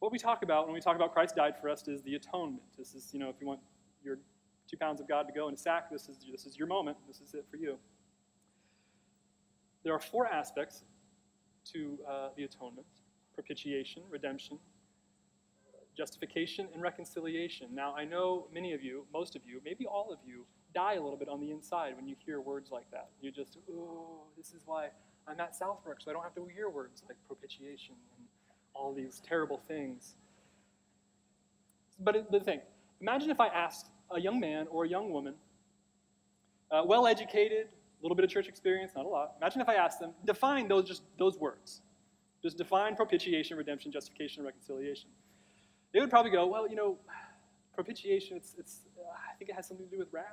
What 0.00 0.12
we 0.12 0.18
talk 0.18 0.42
about 0.42 0.66
when 0.66 0.74
we 0.74 0.80
talk 0.82 0.94
about 0.94 1.14
Christ 1.14 1.36
died 1.36 1.54
for 1.58 1.70
us 1.70 1.88
is 1.88 2.02
the 2.02 2.16
atonement. 2.16 2.60
This 2.76 2.94
is, 2.94 3.14
you 3.14 3.18
know, 3.18 3.30
if 3.30 3.36
you 3.40 3.46
want 3.46 3.60
your 4.04 4.18
two 4.70 4.76
pounds 4.76 5.00
of 5.00 5.08
God 5.08 5.22
to 5.22 5.32
go 5.32 5.48
in 5.48 5.54
a 5.54 5.56
sack, 5.56 5.90
this 5.90 6.10
is, 6.10 6.18
this 6.30 6.44
is 6.44 6.58
your 6.58 6.68
moment. 6.68 6.98
This 7.08 7.22
is 7.22 7.32
it 7.32 7.46
for 7.50 7.56
you. 7.56 7.78
There 9.84 9.94
are 9.94 10.00
four 10.00 10.26
aspects 10.26 10.84
to 11.72 11.98
uh, 12.06 12.28
the 12.36 12.44
atonement 12.44 12.86
propitiation, 13.34 14.02
redemption, 14.10 14.58
justification 15.96 16.68
and 16.72 16.82
reconciliation. 16.82 17.68
Now, 17.74 17.94
I 17.94 18.04
know 18.04 18.46
many 18.52 18.72
of 18.72 18.82
you, 18.82 19.04
most 19.12 19.36
of 19.36 19.42
you, 19.46 19.60
maybe 19.64 19.86
all 19.86 20.12
of 20.12 20.18
you, 20.26 20.44
die 20.74 20.94
a 20.94 21.02
little 21.02 21.18
bit 21.18 21.28
on 21.28 21.40
the 21.40 21.50
inside 21.50 21.94
when 21.96 22.08
you 22.08 22.16
hear 22.24 22.40
words 22.40 22.70
like 22.70 22.90
that. 22.92 23.10
You 23.20 23.30
just, 23.30 23.58
oh, 23.70 24.22
this 24.36 24.54
is 24.54 24.62
why 24.64 24.88
I'm 25.28 25.38
at 25.38 25.52
Southbrook, 25.52 26.00
so 26.00 26.10
I 26.10 26.14
don't 26.14 26.22
have 26.22 26.34
to 26.34 26.46
hear 26.54 26.68
words 26.68 27.02
like 27.06 27.16
propitiation 27.26 27.94
and 28.16 28.26
all 28.74 28.94
these 28.94 29.20
terrible 29.26 29.60
things. 29.68 30.14
But 32.00 32.30
the 32.30 32.40
thing, 32.40 32.60
imagine 33.00 33.30
if 33.30 33.38
I 33.38 33.48
asked 33.48 33.88
a 34.10 34.20
young 34.20 34.40
man 34.40 34.66
or 34.70 34.84
a 34.84 34.88
young 34.88 35.10
woman, 35.10 35.34
uh, 36.70 36.82
well 36.86 37.06
educated, 37.06 37.66
a 37.66 38.02
little 38.02 38.16
bit 38.16 38.24
of 38.24 38.30
church 38.30 38.48
experience, 38.48 38.92
not 38.96 39.04
a 39.04 39.08
lot. 39.08 39.34
Imagine 39.40 39.60
if 39.60 39.68
I 39.68 39.74
asked 39.74 40.00
them, 40.00 40.12
define 40.24 40.68
those 40.68 40.84
just 40.84 41.02
those 41.18 41.38
words. 41.38 41.82
Just 42.42 42.58
define 42.58 42.96
propitiation, 42.96 43.56
redemption, 43.56 43.92
justification, 43.92 44.40
and 44.40 44.46
reconciliation. 44.46 45.08
They 45.92 46.00
would 46.00 46.10
probably 46.10 46.30
go, 46.30 46.46
well, 46.46 46.68
you 46.68 46.76
know, 46.76 46.98
propitiation, 47.74 48.36
it's, 48.36 48.54
it's 48.58 48.80
uh, 48.98 49.02
I 49.02 49.36
think 49.36 49.50
it 49.50 49.54
has 49.54 49.68
something 49.68 49.86
to 49.86 49.92
do 49.92 49.98
with 49.98 50.08
wrath. 50.12 50.24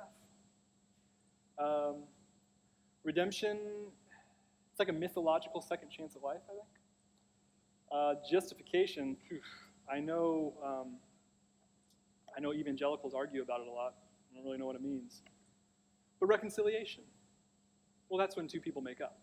Um, 1.58 2.04
redemption, 3.04 3.58
it's 4.70 4.78
like 4.78 4.88
a 4.88 4.92
mythological 4.92 5.60
second 5.60 5.90
chance 5.90 6.16
of 6.16 6.22
life, 6.22 6.40
I 6.48 6.52
think. 6.52 6.68
Uh, 7.92 8.14
justification, 8.30 9.16
phew, 9.28 9.40
I 9.92 10.00
know, 10.00 10.54
um, 10.64 10.96
I 12.36 12.40
know 12.40 12.52
evangelicals 12.52 13.12
argue 13.14 13.42
about 13.42 13.60
it 13.60 13.66
a 13.66 13.70
lot. 13.70 13.94
I 14.30 14.36
don't 14.36 14.44
really 14.44 14.58
know 14.58 14.66
what 14.66 14.76
it 14.76 14.82
means. 14.82 15.22
But 16.20 16.26
reconciliation, 16.26 17.02
well, 18.08 18.18
that's 18.18 18.36
when 18.36 18.46
two 18.46 18.60
people 18.60 18.80
make 18.80 19.00
up. 19.00 19.18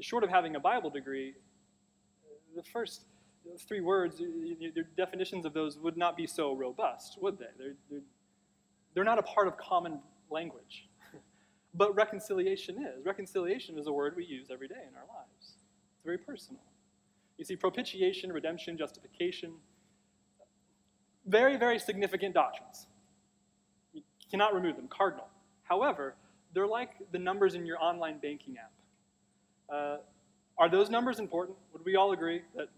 Short 0.00 0.24
of 0.24 0.30
having 0.30 0.56
a 0.56 0.60
Bible 0.60 0.88
degree, 0.88 1.34
the 2.56 2.62
first 2.62 3.04
three 3.66 3.80
words, 3.80 4.18
the 4.18 4.84
definitions 4.96 5.44
of 5.44 5.52
those 5.52 5.78
would 5.78 5.96
not 5.96 6.16
be 6.16 6.26
so 6.26 6.54
robust, 6.54 7.18
would 7.20 7.38
they? 7.38 7.46
They're, 7.58 7.74
they're, 7.90 8.00
they're 8.94 9.04
not 9.04 9.18
a 9.18 9.22
part 9.22 9.48
of 9.48 9.56
common 9.56 10.00
language. 10.30 10.88
but 11.74 11.94
reconciliation 11.94 12.76
is. 12.78 13.04
Reconciliation 13.04 13.78
is 13.78 13.86
a 13.86 13.92
word 13.92 14.14
we 14.16 14.24
use 14.24 14.48
every 14.50 14.68
day 14.68 14.82
in 14.88 14.94
our 14.94 15.06
lives. 15.14 15.30
It's 15.40 16.04
very 16.04 16.18
personal. 16.18 16.62
You 17.38 17.44
see, 17.44 17.56
propitiation, 17.56 18.32
redemption, 18.32 18.76
justification, 18.76 19.52
very, 21.26 21.56
very 21.56 21.78
significant 21.78 22.34
doctrines. 22.34 22.86
You 23.92 24.02
cannot 24.30 24.54
remove 24.54 24.76
them, 24.76 24.88
cardinal. 24.88 25.28
However, 25.62 26.14
they're 26.52 26.66
like 26.66 26.90
the 27.12 27.18
numbers 27.18 27.54
in 27.54 27.64
your 27.64 27.82
online 27.82 28.18
banking 28.18 28.56
app. 28.58 28.72
Uh, 29.72 29.96
are 30.58 30.68
those 30.68 30.90
numbers 30.90 31.18
important? 31.18 31.56
Would 31.72 31.84
we 31.84 31.96
all 31.96 32.12
agree 32.12 32.42
that 32.56 32.68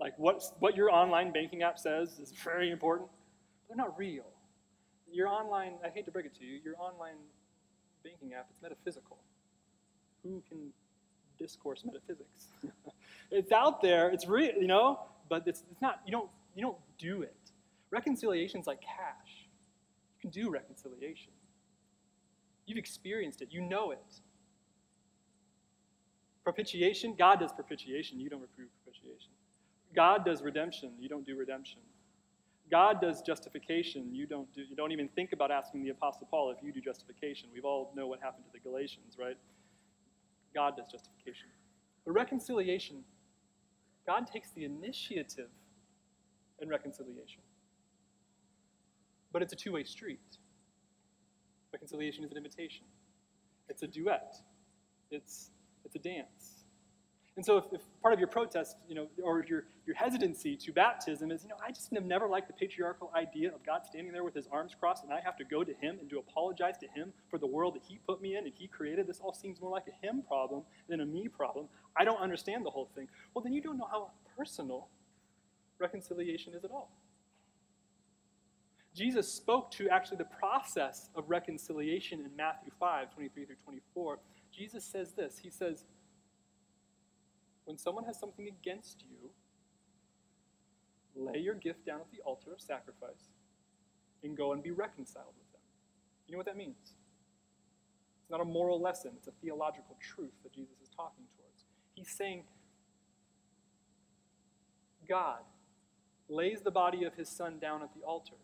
like 0.00 0.18
what, 0.18 0.42
what 0.58 0.76
your 0.76 0.90
online 0.90 1.32
banking 1.32 1.62
app 1.62 1.78
says 1.78 2.18
is 2.18 2.32
very 2.42 2.70
important? 2.70 3.08
They're 3.68 3.76
not 3.76 3.96
real. 3.98 4.24
Your 5.10 5.28
online, 5.28 5.74
I 5.84 5.88
hate 5.88 6.04
to 6.06 6.10
break 6.10 6.26
it 6.26 6.34
to 6.38 6.44
you, 6.44 6.58
your 6.64 6.74
online 6.78 7.16
banking 8.02 8.34
app 8.34 8.46
it's 8.50 8.62
metaphysical. 8.62 9.18
Who 10.22 10.42
can 10.48 10.72
discourse 11.38 11.84
metaphysics? 11.84 12.48
it's 13.30 13.52
out 13.52 13.80
there, 13.80 14.10
it's 14.10 14.26
real, 14.26 14.52
you 14.60 14.66
know, 14.66 15.00
but 15.28 15.44
it's, 15.46 15.62
it's 15.70 15.80
not, 15.80 16.00
you 16.04 16.12
don't, 16.12 16.28
you 16.54 16.62
don't 16.62 16.78
do 16.98 17.22
it. 17.22 17.34
Reconciliation 17.90 18.60
is 18.60 18.66
like 18.66 18.80
cash. 18.80 19.48
You 20.16 20.20
can 20.20 20.30
do 20.30 20.50
reconciliation. 20.50 21.32
You've 22.66 22.78
experienced 22.78 23.42
it, 23.42 23.48
you 23.50 23.60
know 23.60 23.90
it. 23.90 24.20
Propitiation, 26.42 27.14
God 27.18 27.40
does 27.40 27.52
propitiation, 27.52 28.20
you 28.20 28.28
don't 28.28 28.40
reprove 28.40 28.68
propitiation. 28.82 29.30
God 29.94 30.24
does 30.24 30.42
redemption, 30.42 30.92
you 30.98 31.08
don't 31.08 31.26
do 31.26 31.36
redemption. 31.36 31.80
God 32.70 33.00
does 33.00 33.22
justification, 33.22 34.14
you 34.14 34.26
don't 34.26 34.52
do 34.54 34.62
you 34.62 34.74
don't 34.74 34.92
even 34.92 35.08
think 35.08 35.32
about 35.32 35.50
asking 35.50 35.84
the 35.84 35.90
apostle 35.90 36.26
Paul 36.30 36.50
if 36.50 36.62
you 36.62 36.72
do 36.72 36.80
justification. 36.80 37.48
We've 37.52 37.64
all 37.64 37.92
know 37.94 38.06
what 38.06 38.20
happened 38.20 38.44
to 38.46 38.52
the 38.52 38.58
Galatians, 38.58 39.16
right? 39.18 39.36
God 40.54 40.76
does 40.76 40.86
justification. 40.90 41.48
But 42.04 42.12
reconciliation, 42.12 43.04
God 44.06 44.26
takes 44.26 44.50
the 44.52 44.64
initiative 44.64 45.50
in 46.60 46.68
reconciliation. 46.68 47.42
But 49.32 49.42
it's 49.42 49.52
a 49.52 49.56
two-way 49.56 49.84
street. 49.84 50.38
Reconciliation 51.72 52.24
is 52.24 52.30
an 52.30 52.36
invitation. 52.36 52.84
It's 53.68 53.82
a 53.82 53.86
duet. 53.86 54.36
It's 55.10 55.50
it's 55.84 55.96
a 55.96 55.98
dance. 55.98 56.63
And 57.36 57.44
so 57.44 57.56
if, 57.56 57.64
if, 57.72 57.80
part 58.00 58.14
of 58.14 58.20
your 58.20 58.28
protest, 58.28 58.76
you 58.88 58.94
know, 58.94 59.08
or 59.22 59.44
your, 59.48 59.64
your 59.86 59.96
hesitancy 59.96 60.56
to 60.56 60.72
baptism 60.72 61.32
is, 61.32 61.42
you 61.42 61.48
know, 61.48 61.56
I 61.64 61.72
just 61.72 61.92
have 61.92 62.04
never 62.04 62.28
liked 62.28 62.46
the 62.46 62.52
patriarchal 62.52 63.10
idea 63.14 63.52
of 63.52 63.64
God 63.66 63.84
standing 63.84 64.12
there 64.12 64.22
with 64.22 64.34
his 64.34 64.46
arms 64.52 64.72
crossed 64.78 65.02
and 65.02 65.12
I 65.12 65.20
have 65.20 65.36
to 65.38 65.44
go 65.44 65.64
to 65.64 65.72
him 65.72 65.98
and 66.00 66.08
to 66.10 66.18
apologize 66.18 66.78
to 66.78 66.86
him 66.88 67.12
for 67.28 67.38
the 67.38 67.46
world 67.46 67.74
that 67.74 67.82
he 67.82 67.98
put 68.06 68.22
me 68.22 68.36
in 68.36 68.44
and 68.44 68.52
he 68.54 68.68
created. 68.68 69.08
This 69.08 69.18
all 69.20 69.34
seems 69.34 69.60
more 69.60 69.70
like 69.70 69.86
a 69.88 70.06
him 70.06 70.22
problem 70.22 70.62
than 70.88 71.00
a 71.00 71.06
me 71.06 71.26
problem. 71.26 71.66
I 71.96 72.04
don't 72.04 72.20
understand 72.20 72.64
the 72.64 72.70
whole 72.70 72.88
thing. 72.94 73.08
Well, 73.34 73.42
then 73.42 73.52
you 73.52 73.60
don't 73.60 73.78
know 73.78 73.88
how 73.90 74.12
personal 74.38 74.88
reconciliation 75.80 76.54
is 76.54 76.64
at 76.64 76.70
all. 76.70 76.92
Jesus 78.94 79.28
spoke 79.32 79.72
to 79.72 79.88
actually 79.88 80.18
the 80.18 80.28
process 80.38 81.10
of 81.16 81.28
reconciliation 81.28 82.20
in 82.20 82.30
Matthew 82.36 82.70
5, 82.78 83.12
23 83.12 83.44
through 83.44 83.56
24 83.64 84.20
Jesus 84.54 84.84
says 84.84 85.12
this 85.12 85.38
He 85.38 85.50
says, 85.50 85.84
When 87.64 87.78
someone 87.78 88.04
has 88.04 88.18
something 88.18 88.48
against 88.48 89.02
you, 89.02 89.30
lay 91.16 91.38
your 91.38 91.54
gift 91.54 91.86
down 91.86 92.00
at 92.00 92.10
the 92.10 92.20
altar 92.24 92.52
of 92.52 92.60
sacrifice 92.60 93.30
and 94.22 94.36
go 94.36 94.52
and 94.52 94.62
be 94.62 94.70
reconciled 94.70 95.34
with 95.38 95.52
them. 95.52 95.60
You 96.26 96.32
know 96.32 96.38
what 96.38 96.46
that 96.46 96.56
means? 96.56 96.76
It's 98.22 98.30
not 98.30 98.40
a 98.40 98.44
moral 98.44 98.80
lesson, 98.80 99.12
it's 99.16 99.28
a 99.28 99.32
theological 99.42 99.96
truth 100.00 100.32
that 100.42 100.52
Jesus 100.52 100.76
is 100.82 100.88
talking 100.94 101.24
towards. 101.36 101.64
He's 101.94 102.10
saying, 102.10 102.44
God 105.08 105.40
lays 106.28 106.62
the 106.62 106.70
body 106.70 107.04
of 107.04 107.14
his 107.14 107.28
son 107.28 107.58
down 107.58 107.82
at 107.82 107.90
the 107.94 108.04
altar, 108.04 108.36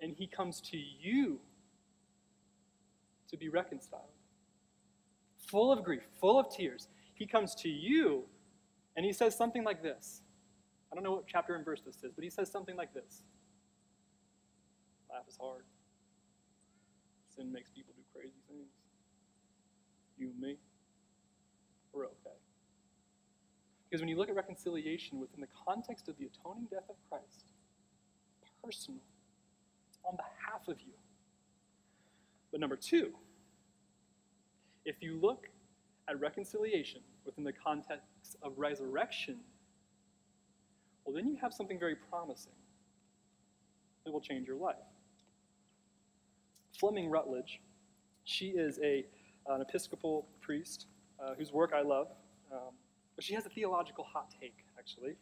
and 0.00 0.12
he 0.12 0.26
comes 0.26 0.60
to 0.72 0.76
you 0.76 1.38
to 3.30 3.36
be 3.36 3.48
reconciled 3.48 4.10
full 5.50 5.72
of 5.72 5.82
grief, 5.84 6.02
full 6.20 6.38
of 6.38 6.48
tears. 6.54 6.88
He 7.20 7.26
comes 7.26 7.54
to 7.56 7.68
you 7.68 8.24
and 8.96 9.04
he 9.04 9.12
says 9.12 9.36
something 9.36 9.62
like 9.62 9.82
this. 9.82 10.22
I 10.90 10.94
don't 10.94 11.04
know 11.04 11.12
what 11.12 11.26
chapter 11.26 11.54
and 11.54 11.62
verse 11.62 11.82
this 11.84 11.96
is, 12.02 12.12
but 12.14 12.24
he 12.24 12.30
says 12.30 12.50
something 12.50 12.76
like 12.76 12.94
this 12.94 13.22
Life 15.10 15.24
is 15.28 15.36
hard. 15.38 15.64
Sin 17.36 17.52
makes 17.52 17.68
people 17.70 17.92
do 17.94 18.02
crazy 18.14 18.40
things. 18.48 18.72
You 20.16 20.30
and 20.30 20.40
me, 20.40 20.56
we're 21.92 22.06
okay. 22.06 22.38
Because 23.84 24.00
when 24.00 24.08
you 24.08 24.16
look 24.16 24.30
at 24.30 24.34
reconciliation 24.34 25.20
within 25.20 25.40
the 25.40 25.48
context 25.66 26.08
of 26.08 26.16
the 26.16 26.24
atoning 26.24 26.68
death 26.70 26.88
of 26.88 26.96
Christ, 27.10 27.44
personal, 28.64 29.00
on 30.04 30.16
behalf 30.16 30.68
of 30.68 30.80
you. 30.80 30.94
But 32.50 32.60
number 32.60 32.76
two, 32.76 33.12
if 34.86 35.02
you 35.02 35.18
look 35.20 35.48
at 36.10 36.20
reconciliation 36.20 37.00
within 37.24 37.44
the 37.44 37.52
context 37.52 38.36
of 38.42 38.52
resurrection, 38.56 39.36
well, 41.04 41.14
then 41.14 41.28
you 41.28 41.36
have 41.40 41.52
something 41.52 41.78
very 41.78 41.94
promising 41.94 42.52
that 44.04 44.12
will 44.12 44.20
change 44.20 44.46
your 44.46 44.56
life. 44.56 44.76
Fleming 46.78 47.08
Rutledge, 47.08 47.60
she 48.24 48.48
is 48.48 48.78
a, 48.82 49.04
an 49.46 49.60
Episcopal 49.60 50.26
priest 50.40 50.86
uh, 51.22 51.34
whose 51.38 51.52
work 51.52 51.72
I 51.74 51.82
love. 51.82 52.08
Um, 52.52 52.74
but 53.14 53.24
she 53.24 53.34
has 53.34 53.46
a 53.46 53.50
theological 53.50 54.04
hot 54.04 54.32
take, 54.40 54.64
actually. 54.78 55.14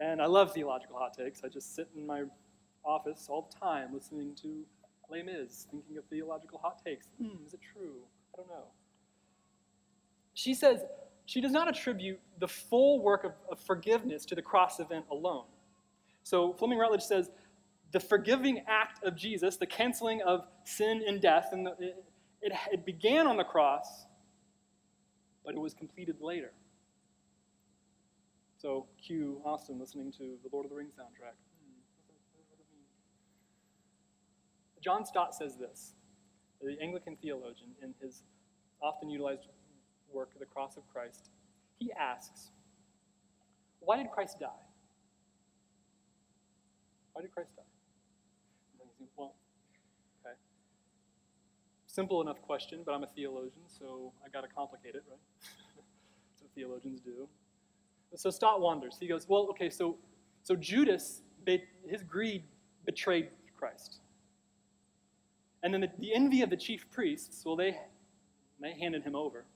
And 0.00 0.20
I 0.20 0.26
love 0.26 0.52
theological 0.52 0.98
hot 0.98 1.16
takes. 1.16 1.42
I 1.44 1.48
just 1.48 1.74
sit 1.74 1.88
in 1.96 2.06
my 2.06 2.24
office 2.84 3.28
all 3.30 3.48
the 3.50 3.58
time 3.58 3.94
listening 3.94 4.34
to 4.42 4.64
Les 5.08 5.22
Mis, 5.22 5.66
thinking 5.70 5.96
of 5.96 6.04
theological 6.06 6.58
hot 6.58 6.84
takes. 6.84 7.06
Hmm, 7.20 7.46
is 7.46 7.54
it 7.54 7.60
true? 7.72 7.94
I 8.34 8.38
don't 8.38 8.48
know. 8.48 8.64
She 10.34 10.54
says 10.54 10.80
she 11.26 11.40
does 11.40 11.52
not 11.52 11.68
attribute 11.68 12.20
the 12.38 12.48
full 12.48 13.00
work 13.00 13.24
of, 13.24 13.32
of 13.50 13.58
forgiveness 13.60 14.24
to 14.26 14.34
the 14.34 14.42
cross 14.42 14.80
event 14.80 15.06
alone. 15.10 15.44
So 16.22 16.52
Fleming 16.52 16.78
Rutledge 16.78 17.02
says 17.02 17.30
the 17.92 18.00
forgiving 18.00 18.62
act 18.66 19.04
of 19.04 19.16
Jesus, 19.16 19.56
the 19.56 19.66
canceling 19.66 20.20
of 20.22 20.46
sin 20.64 21.02
and 21.06 21.20
death, 21.20 21.50
and 21.52 21.66
the, 21.66 21.72
it, 21.78 22.04
it, 22.42 22.52
it 22.72 22.84
began 22.84 23.26
on 23.26 23.36
the 23.36 23.44
cross, 23.44 24.06
but 25.44 25.54
it 25.54 25.60
was 25.60 25.74
completed 25.74 26.16
later. 26.20 26.52
So, 28.56 28.86
cue 29.00 29.40
Austin 29.44 29.78
listening 29.78 30.10
to 30.12 30.36
the 30.42 30.48
Lord 30.50 30.64
of 30.64 30.70
the 30.70 30.76
Rings 30.76 30.94
soundtrack. 30.94 31.34
John 34.82 35.04
Stott 35.04 35.34
says 35.34 35.56
this, 35.56 35.94
the 36.60 36.76
Anglican 36.82 37.16
theologian, 37.16 37.70
in 37.82 37.94
his 38.02 38.22
often 38.82 39.08
utilized 39.08 39.46
work 40.14 40.30
of 40.34 40.40
the 40.40 40.46
cross 40.46 40.76
of 40.76 40.88
Christ, 40.92 41.30
he 41.78 41.92
asks, 41.92 42.50
Why 43.80 43.96
did 43.96 44.10
Christ 44.10 44.38
die? 44.40 44.48
Why 47.12 47.22
did 47.22 47.32
Christ 47.32 47.50
die? 47.56 47.62
Well, 49.16 49.34
okay. 50.24 50.34
Simple 51.86 52.20
enough 52.22 52.40
question, 52.42 52.80
but 52.84 52.92
I'm 52.92 53.02
a 53.02 53.08
theologian, 53.08 53.64
so 53.66 54.12
I 54.24 54.28
got 54.28 54.40
to 54.42 54.48
complicate 54.48 54.94
it, 54.94 55.04
right? 55.08 55.18
That's 55.76 56.42
what 56.42 56.50
theologians 56.54 57.00
do. 57.00 57.28
So 58.16 58.30
Stott 58.30 58.60
wonders. 58.60 58.96
He 58.98 59.08
goes, 59.08 59.28
well, 59.28 59.48
okay, 59.50 59.68
so 59.68 59.96
so 60.44 60.54
Judas, 60.54 61.22
his 61.86 62.02
greed 62.02 62.44
betrayed 62.84 63.30
Christ. 63.58 64.00
And 65.62 65.72
then 65.72 65.80
the, 65.80 65.88
the 65.98 66.14
envy 66.14 66.42
of 66.42 66.50
the 66.50 66.56
chief 66.56 66.88
priests, 66.90 67.42
well, 67.46 67.56
they, 67.56 67.78
they 68.60 68.74
handed 68.78 69.02
him 69.02 69.16
over. 69.16 69.46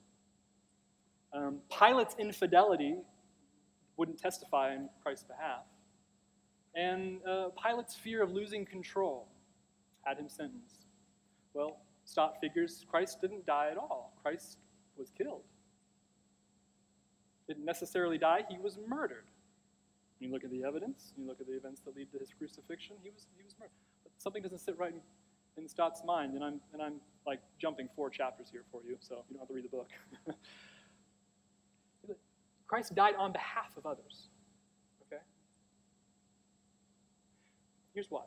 Um, 1.33 1.59
Pilate's 1.69 2.15
infidelity 2.17 2.97
wouldn't 3.97 4.17
testify 4.17 4.73
in 4.73 4.89
Christ's 5.03 5.25
behalf. 5.25 5.65
And 6.75 7.19
uh, 7.27 7.49
Pilate's 7.63 7.95
fear 7.95 8.23
of 8.23 8.31
losing 8.31 8.65
control 8.65 9.27
had 10.03 10.17
him 10.17 10.29
sentenced. 10.29 10.85
Well, 11.53 11.77
Stott 12.05 12.37
figures 12.39 12.85
Christ 12.89 13.21
didn't 13.21 13.45
die 13.45 13.69
at 13.71 13.77
all. 13.77 14.13
Christ 14.23 14.57
was 14.97 15.11
killed. 15.17 15.43
Didn't 17.47 17.65
necessarily 17.65 18.17
die, 18.17 18.43
he 18.49 18.57
was 18.57 18.77
murdered. 18.87 19.25
When 20.19 20.29
you 20.29 20.33
look 20.33 20.43
at 20.43 20.51
the 20.51 20.63
evidence, 20.63 21.13
you 21.17 21.25
look 21.25 21.41
at 21.41 21.47
the 21.47 21.53
events 21.53 21.81
that 21.81 21.95
lead 21.95 22.11
to 22.11 22.19
his 22.19 22.29
crucifixion, 22.37 22.95
he 23.01 23.09
was, 23.09 23.25
he 23.37 23.43
was 23.43 23.55
murdered. 23.59 23.71
But 24.03 24.11
something 24.17 24.43
doesn't 24.43 24.59
sit 24.59 24.77
right 24.77 24.93
in 24.93 25.01
in 25.59 25.67
Stott's 25.67 26.03
mind, 26.05 26.33
and 26.35 26.43
I'm, 26.43 26.59
and 26.73 26.81
I'm 26.81 26.95
like 27.27 27.39
jumping 27.59 27.89
four 27.95 28.09
chapters 28.09 28.47
here 28.51 28.63
for 28.71 28.81
you, 28.87 28.97
so 28.99 29.23
you 29.29 29.35
don't 29.35 29.39
have 29.39 29.47
to 29.49 29.53
read 29.53 29.65
the 29.65 29.69
book. 29.69 29.89
Christ 32.69 32.93
died 32.93 33.15
on 33.17 33.31
behalf 33.31 33.75
of 33.77 33.87
others. 33.87 34.29
Okay? 35.07 35.21
Here's 37.95 38.11
why. 38.11 38.25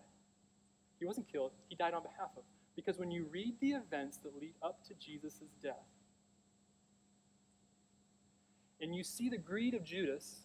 He 0.99 1.07
wasn't 1.07 1.31
killed, 1.31 1.53
he 1.69 1.77
died 1.77 1.95
on 1.95 2.03
behalf 2.03 2.31
of. 2.37 2.43
Because 2.75 2.99
when 2.99 3.11
you 3.11 3.27
read 3.31 3.55
the 3.61 3.71
events 3.71 4.19
that 4.25 4.37
lead 4.41 4.55
up 4.63 4.85
to 4.89 4.95
Jesus' 4.95 5.43
death, 5.63 5.87
and 8.81 8.95
you 8.95 9.05
see 9.05 9.29
the 9.29 9.39
greed 9.39 9.75
of 9.75 9.85
Judas, 9.85 10.41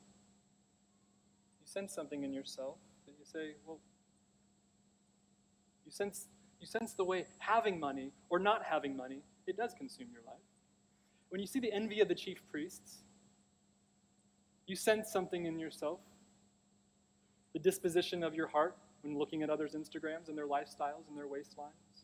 you 1.60 1.66
sense 1.66 1.92
something 1.92 2.24
in 2.24 2.32
yourself 2.32 2.76
that 3.08 3.14
you 3.18 3.26
say, 3.26 3.56
well, 3.66 3.80
you 5.86 5.92
sense 5.92 6.28
you 6.60 6.68
sense 6.68 6.94
the 6.94 7.04
way 7.04 7.26
having 7.40 7.80
money 7.80 8.12
or 8.30 8.40
not 8.40 8.64
having 8.64 8.96
money, 8.98 9.22
it 9.46 9.58
does 9.58 9.74
consume 9.78 10.08
your 10.12 10.24
life. 10.26 10.42
When 11.30 11.40
you 11.40 11.48
see 11.48 11.60
the 11.60 11.72
envy 11.72 12.00
of 12.00 12.08
the 12.08 12.16
chief 12.16 12.42
priests, 12.50 13.04
you 14.68 14.76
sense 14.76 15.12
something 15.12 15.46
in 15.46 15.60
yourself. 15.60 16.00
The 17.54 17.60
disposition 17.60 18.24
of 18.24 18.36
your 18.36 18.48
heart 18.48 18.78
when 19.02 19.18
looking 19.18 19.42
at 19.42 19.50
others' 19.50 19.74
Instagrams 19.74 20.28
and 20.28 20.38
their 20.38 20.48
lifestyles 20.48 21.08
and 21.08 21.18
their 21.18 21.26
waistlines. 21.26 22.04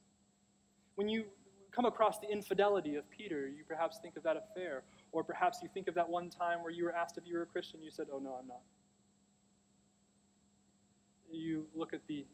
When 0.95 1.09
you 1.09 1.25
come 1.71 1.85
across 1.85 2.19
the 2.19 2.29
infidelity 2.29 2.95
of 2.95 3.09
Peter, 3.09 3.47
you 3.47 3.63
perhaps 3.67 3.99
think 4.01 4.15
of 4.15 4.23
that 4.23 4.37
affair, 4.37 4.83
or 5.11 5.23
perhaps 5.23 5.59
you 5.61 5.69
think 5.73 5.87
of 5.87 5.95
that 5.95 6.07
one 6.07 6.29
time 6.29 6.61
where 6.61 6.71
you 6.71 6.85
were 6.85 6.95
asked 6.95 7.17
if 7.17 7.27
you 7.27 7.35
were 7.35 7.43
a 7.43 7.47
Christian, 7.47 7.81
you 7.81 7.91
said, 7.91 8.07
Oh, 8.11 8.19
no, 8.19 8.37
I'm 8.39 8.47
not. 8.47 8.61
You 11.31 11.65
look 11.75 11.93
at 11.93 12.01
the 12.07 12.25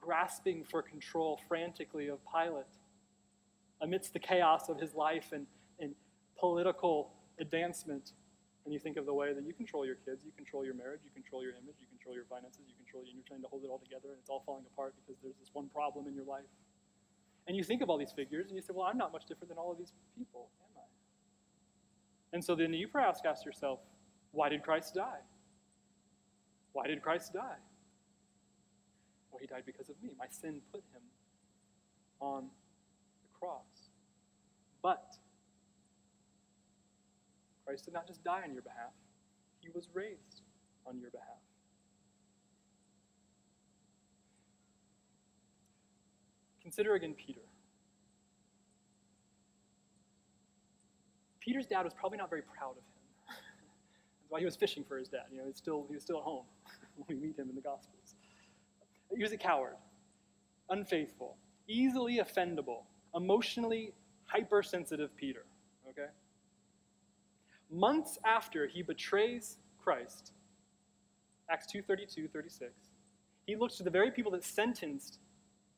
grasping 0.00 0.64
for 0.64 0.82
control 0.82 1.40
frantically 1.48 2.08
of 2.08 2.18
Pilate 2.32 2.64
amidst 3.80 4.12
the 4.12 4.20
chaos 4.20 4.68
of 4.68 4.80
his 4.80 4.94
life 4.94 5.32
and, 5.32 5.46
and 5.80 5.94
political 6.38 7.10
advancement. 7.40 8.12
And 8.66 8.74
you 8.74 8.80
think 8.80 8.96
of 8.96 9.06
the 9.06 9.14
way 9.14 9.32
that 9.32 9.46
you 9.46 9.54
control 9.54 9.86
your 9.86 9.94
kids, 9.94 10.26
you 10.26 10.32
control 10.34 10.66
your 10.66 10.74
marriage, 10.74 10.98
you 11.04 11.14
control 11.14 11.40
your 11.40 11.52
image, 11.52 11.78
you 11.78 11.86
control 11.86 12.16
your 12.16 12.26
finances, 12.26 12.66
you 12.66 12.74
control, 12.74 13.06
and 13.06 13.14
you're 13.14 13.22
trying 13.22 13.40
to 13.42 13.46
hold 13.46 13.62
it 13.62 13.70
all 13.70 13.78
together, 13.78 14.10
and 14.10 14.18
it's 14.18 14.28
all 14.28 14.42
falling 14.44 14.64
apart 14.66 14.92
because 14.98 15.22
there's 15.22 15.38
this 15.38 15.50
one 15.54 15.70
problem 15.70 16.08
in 16.08 16.14
your 16.18 16.26
life. 16.26 16.50
And 17.46 17.56
you 17.56 17.62
think 17.62 17.80
of 17.80 17.88
all 17.88 17.96
these 17.96 18.10
figures, 18.10 18.48
and 18.48 18.56
you 18.56 18.62
say, 18.62 18.74
Well, 18.74 18.90
I'm 18.90 18.98
not 18.98 19.12
much 19.12 19.24
different 19.26 19.50
than 19.50 19.56
all 19.56 19.70
of 19.70 19.78
these 19.78 19.92
people, 20.18 20.50
am 20.66 20.82
I? 20.82 20.86
And 22.34 22.42
so 22.42 22.56
then 22.56 22.74
you 22.74 22.88
perhaps 22.88 23.20
ask 23.24 23.46
yourself, 23.46 23.78
Why 24.32 24.48
did 24.48 24.64
Christ 24.64 24.94
die? 24.94 25.22
Why 26.72 26.88
did 26.88 27.02
Christ 27.02 27.34
die? 27.34 27.62
Well, 29.30 29.38
he 29.40 29.46
died 29.46 29.62
because 29.64 29.88
of 29.90 29.94
me. 30.02 30.10
My 30.18 30.26
sin 30.28 30.60
put 30.72 30.82
him 30.92 31.02
on 32.18 32.50
the 33.22 33.38
cross. 33.38 33.94
But 34.82 35.14
Christ 37.66 37.84
did 37.84 37.94
not 37.94 38.06
just 38.06 38.22
die 38.22 38.42
on 38.44 38.52
your 38.52 38.62
behalf, 38.62 38.92
he 39.60 39.68
was 39.74 39.88
raised 39.92 40.42
on 40.86 41.00
your 41.00 41.10
behalf. 41.10 41.26
Consider 46.62 46.94
again 46.94 47.14
Peter. 47.14 47.40
Peter's 51.40 51.66
dad 51.66 51.84
was 51.84 51.94
probably 51.94 52.18
not 52.18 52.28
very 52.28 52.42
proud 52.42 52.72
of 52.72 52.78
him. 52.78 52.82
That's 53.28 54.30
why 54.30 54.40
he 54.40 54.44
was 54.44 54.56
fishing 54.56 54.82
for 54.82 54.98
his 54.98 55.08
dad. 55.08 55.22
You 55.30 55.38
know, 55.38 55.44
he's 55.46 55.56
still, 55.56 55.86
he 55.88 55.94
was 55.94 56.02
still 56.02 56.18
at 56.18 56.24
home 56.24 56.44
when 56.96 57.18
we 57.20 57.26
meet 57.26 57.38
him 57.38 57.48
in 57.48 57.54
the 57.54 57.60
Gospels. 57.60 58.16
He 59.14 59.22
was 59.22 59.32
a 59.32 59.36
coward, 59.36 59.76
unfaithful, 60.70 61.36
easily 61.68 62.18
offendable, 62.18 62.82
emotionally 63.14 63.92
hypersensitive 64.24 65.16
Peter. 65.16 65.44
Okay? 65.88 66.08
Months 67.70 68.18
after 68.24 68.66
he 68.66 68.82
betrays 68.82 69.58
Christ, 69.78 70.32
Acts 71.50 71.66
2:32, 71.72 72.30
36, 72.30 72.72
he 73.46 73.56
looks 73.56 73.76
to 73.76 73.82
the 73.82 73.90
very 73.90 74.10
people 74.10 74.32
that 74.32 74.44
sentenced 74.44 75.18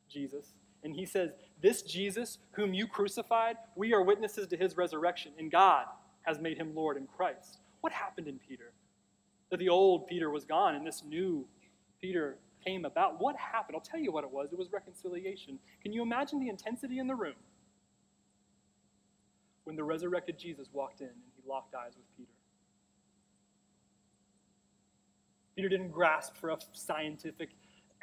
Jesus 0.07 0.53
and 0.83 0.95
he 0.95 1.05
says, 1.05 1.31
This 1.61 1.81
Jesus, 1.81 2.37
whom 2.51 2.73
you 2.73 2.87
crucified, 2.87 3.57
we 3.75 3.93
are 3.93 4.01
witnesses 4.01 4.47
to 4.47 4.57
his 4.57 4.77
resurrection, 4.77 5.33
and 5.37 5.51
God 5.51 5.85
has 6.21 6.39
made 6.39 6.57
him 6.57 6.73
Lord 6.73 6.97
in 6.97 7.07
Christ. 7.07 7.59
What 7.81 7.93
happened 7.93 8.27
in 8.27 8.39
Peter? 8.39 8.71
That 9.49 9.57
the 9.57 9.69
old 9.69 10.07
Peter 10.07 10.29
was 10.29 10.45
gone 10.45 10.75
and 10.75 10.85
this 10.85 11.03
new 11.07 11.45
Peter 11.99 12.37
came 12.63 12.85
about. 12.85 13.19
What 13.19 13.35
happened? 13.35 13.75
I'll 13.75 13.81
tell 13.81 13.99
you 13.99 14.11
what 14.11 14.23
it 14.23 14.31
was. 14.31 14.51
It 14.51 14.59
was 14.59 14.71
reconciliation. 14.71 15.59
Can 15.81 15.91
you 15.91 16.01
imagine 16.01 16.39
the 16.39 16.49
intensity 16.49 16.99
in 16.99 17.07
the 17.07 17.15
room 17.15 17.35
when 19.63 19.75
the 19.75 19.83
resurrected 19.83 20.37
Jesus 20.37 20.67
walked 20.71 21.01
in 21.01 21.09
locked 21.49 21.75
eyes 21.75 21.93
with 21.95 22.05
Peter? 22.15 22.29
Peter 25.55 25.67
didn't 25.67 25.91
grasp 25.91 26.37
for 26.37 26.51
a 26.51 26.57
scientific 26.71 27.49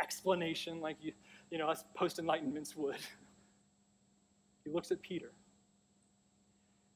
explanation 0.03 0.81
like 0.81 0.97
you, 1.01 1.13
you 1.51 1.57
know, 1.57 1.69
us 1.69 1.85
post 1.95 2.19
enlightenments 2.19 2.77
would. 2.77 2.97
he 4.65 4.71
looks 4.71 4.91
at 4.91 5.01
Peter. 5.01 5.33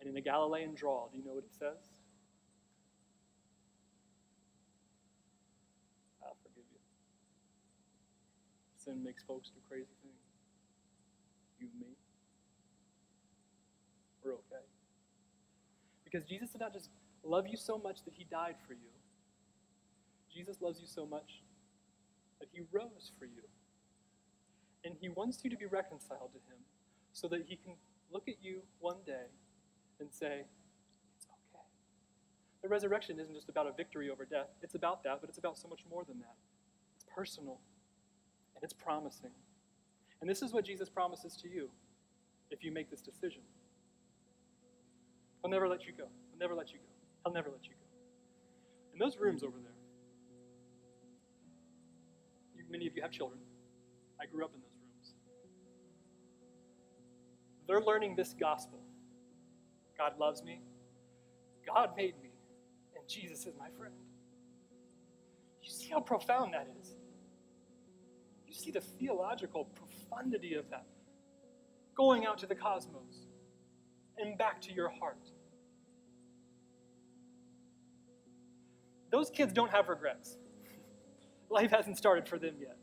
And 0.00 0.08
in 0.08 0.14
the 0.14 0.20
Galilean 0.20 0.74
drawl, 0.74 1.08
do 1.12 1.18
you 1.18 1.24
know 1.24 1.34
what 1.34 1.44
he 1.44 1.52
says? 1.58 1.78
I'll 6.22 6.36
forgive 6.42 6.64
you. 6.72 6.78
Sin 8.76 9.02
makes 9.04 9.22
folks 9.22 9.50
do 9.50 9.60
crazy 9.68 9.92
things. 10.02 10.14
You 11.58 11.68
and 11.72 11.80
me. 11.80 11.94
We're 14.24 14.32
okay. 14.32 14.64
Because 16.10 16.26
Jesus 16.26 16.50
did 16.50 16.60
not 16.60 16.72
just 16.72 16.90
love 17.24 17.46
you 17.48 17.56
so 17.56 17.78
much 17.78 18.04
that 18.04 18.14
he 18.16 18.24
died 18.24 18.56
for 18.66 18.72
you. 18.72 18.90
Jesus 20.32 20.60
loves 20.60 20.80
you 20.80 20.86
so 20.86 21.06
much 21.06 21.42
that 22.40 22.48
he 22.52 22.62
rose 22.72 23.12
for 23.18 23.26
you. 23.26 23.42
And 24.84 24.94
he 25.00 25.08
wants 25.08 25.40
you 25.44 25.50
to 25.50 25.56
be 25.56 25.66
reconciled 25.66 26.30
to 26.32 26.38
him 26.38 26.58
so 27.12 27.28
that 27.28 27.44
he 27.46 27.56
can 27.56 27.74
look 28.12 28.28
at 28.28 28.36
you 28.42 28.60
one 28.80 28.96
day 29.04 29.28
and 30.00 30.08
say, 30.10 30.44
It's 31.16 31.26
okay. 31.26 31.64
The 32.62 32.68
resurrection 32.68 33.20
isn't 33.20 33.34
just 33.34 33.48
about 33.48 33.66
a 33.66 33.72
victory 33.72 34.10
over 34.10 34.24
death, 34.24 34.48
it's 34.62 34.74
about 34.74 35.04
that, 35.04 35.20
but 35.20 35.28
it's 35.28 35.38
about 35.38 35.58
so 35.58 35.68
much 35.68 35.80
more 35.90 36.04
than 36.04 36.18
that. 36.20 36.34
It's 36.96 37.04
personal, 37.14 37.58
and 38.54 38.64
it's 38.64 38.72
promising. 38.72 39.30
And 40.20 40.28
this 40.28 40.42
is 40.42 40.52
what 40.52 40.64
Jesus 40.64 40.88
promises 40.88 41.36
to 41.42 41.48
you 41.48 41.68
if 42.50 42.64
you 42.64 42.72
make 42.72 42.90
this 42.90 43.00
decision. 43.00 43.42
He'll 45.42 45.50
never 45.50 45.68
let 45.68 45.87
you 45.87 45.92
go. 45.92 46.05
He'll 46.31 46.38
never 46.38 46.55
let 46.55 46.72
you 46.72 46.79
go. 46.79 46.85
He'll 47.24 47.35
never 47.35 47.50
let 47.50 47.64
you 47.64 47.70
go. 47.70 47.87
In 48.92 48.98
those 48.98 49.18
rooms 49.18 49.42
over 49.42 49.59
there, 49.62 49.72
many 52.70 52.87
of 52.87 52.94
you 52.94 53.03
have 53.03 53.11
children. 53.11 53.40
I 54.20 54.26
grew 54.26 54.44
up 54.44 54.53
in 54.55 54.61
those 54.61 54.70
rooms. 54.81 55.14
They're 57.66 57.81
learning 57.81 58.16
this 58.16 58.35
gospel. 58.38 58.79
God 59.98 60.18
loves 60.18 60.42
me. 60.42 60.61
God 61.66 61.90
made 61.96 62.14
me. 62.22 62.31
And 62.96 63.07
Jesus 63.09 63.46
is 63.46 63.55
my 63.59 63.68
friend. 63.76 63.94
You 65.62 65.70
see 65.70 65.88
how 65.90 66.00
profound 66.00 66.55
that 66.55 66.68
is? 66.81 66.96
You 68.46 68.55
see 68.55 68.70
the 68.70 68.81
theological 68.81 69.64
profundity 69.64 70.55
of 70.55 70.68
that 70.70 70.87
going 71.94 72.24
out 72.24 72.38
to 72.38 72.46
the 72.46 72.55
cosmos 72.55 73.26
and 74.20 74.38
back 74.38 74.61
to 74.62 74.72
your 74.72 74.88
heart. 74.88 75.30
Those 79.11 79.30
kids 79.30 79.52
don't 79.52 79.70
have 79.70 79.88
regrets. 79.88 80.37
Life 81.50 81.70
hasn't 81.70 81.96
started 81.96 82.28
for 82.28 82.38
them 82.38 82.54
yet. 82.61 82.76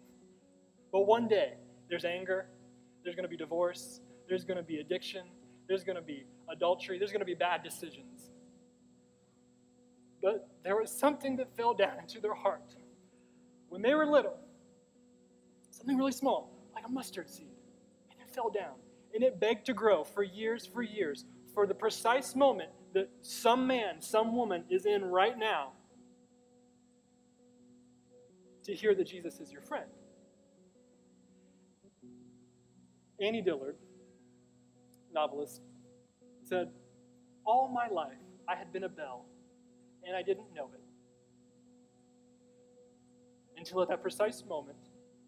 But 0.91 1.02
one 1.02 1.28
day, 1.28 1.54
there's 1.89 2.06
anger, 2.06 2.47
there's 3.04 3.15
going 3.15 3.23
to 3.23 3.30
be 3.30 3.38
divorce, 3.38 4.02
there's 4.28 4.43
going 4.43 4.58
to 4.58 4.63
be 4.63 4.80
addiction, 4.80 5.23
there's 5.67 5.84
going 5.84 5.95
to 5.95 6.02
be 6.02 6.26
adultery, 6.50 6.97
there's 6.97 7.12
going 7.12 7.21
to 7.21 7.26
be 7.26 7.34
bad 7.34 7.63
decisions. 7.63 8.32
But 10.21 10.50
there 10.63 10.76
was 10.76 10.91
something 10.91 11.36
that 11.38 11.56
fell 11.56 11.73
down 11.73 12.00
into 12.00 12.19
their 12.19 12.34
heart 12.34 12.76
when 13.69 13.82
they 13.82 13.93
were 13.93 14.06
little, 14.06 14.38
something 15.71 15.97
really 15.97 16.12
small, 16.12 16.52
like 16.73 16.86
a 16.86 16.89
mustard 16.89 17.30
seed, 17.30 17.47
and 18.12 18.19
it 18.19 18.34
fell 18.34 18.50
down. 18.50 18.76
And 19.17 19.23
it 19.23 19.39
begged 19.39 19.65
to 19.65 19.73
grow 19.73 20.03
for 20.03 20.21
years, 20.21 20.67
for 20.67 20.84
years, 20.84 21.25
for 21.56 21.65
the 21.65 21.73
precise 21.73 22.36
moment 22.36 22.69
that 22.93 23.10
some 23.23 23.65
man, 23.65 23.99
some 23.99 24.36
woman 24.36 24.63
is 24.69 24.86
in 24.86 25.03
right 25.03 25.36
now 25.36 25.71
to 28.63 28.75
hear 28.75 28.93
that 28.93 29.06
Jesus 29.06 29.39
is 29.39 29.51
your 29.51 29.63
friend. 29.63 29.88
Annie 33.19 33.41
Dillard, 33.41 33.77
novelist, 35.12 35.63
said, 36.43 36.69
All 37.43 37.67
my 37.69 37.88
life 37.88 38.19
I 38.47 38.56
had 38.56 38.71
been 38.71 38.84
a 38.84 38.89
bell, 38.89 39.25
and 40.06 40.15
I 40.15 40.21
didn't 40.21 40.53
know 40.53 40.69
it. 40.75 40.82
Until 43.58 43.82
at 43.82 43.88
that 43.88 44.03
precise 44.03 44.43
moment, 44.47 44.77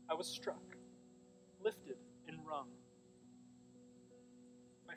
I 0.08 0.14
was 0.14 0.28
struck, 0.28 0.69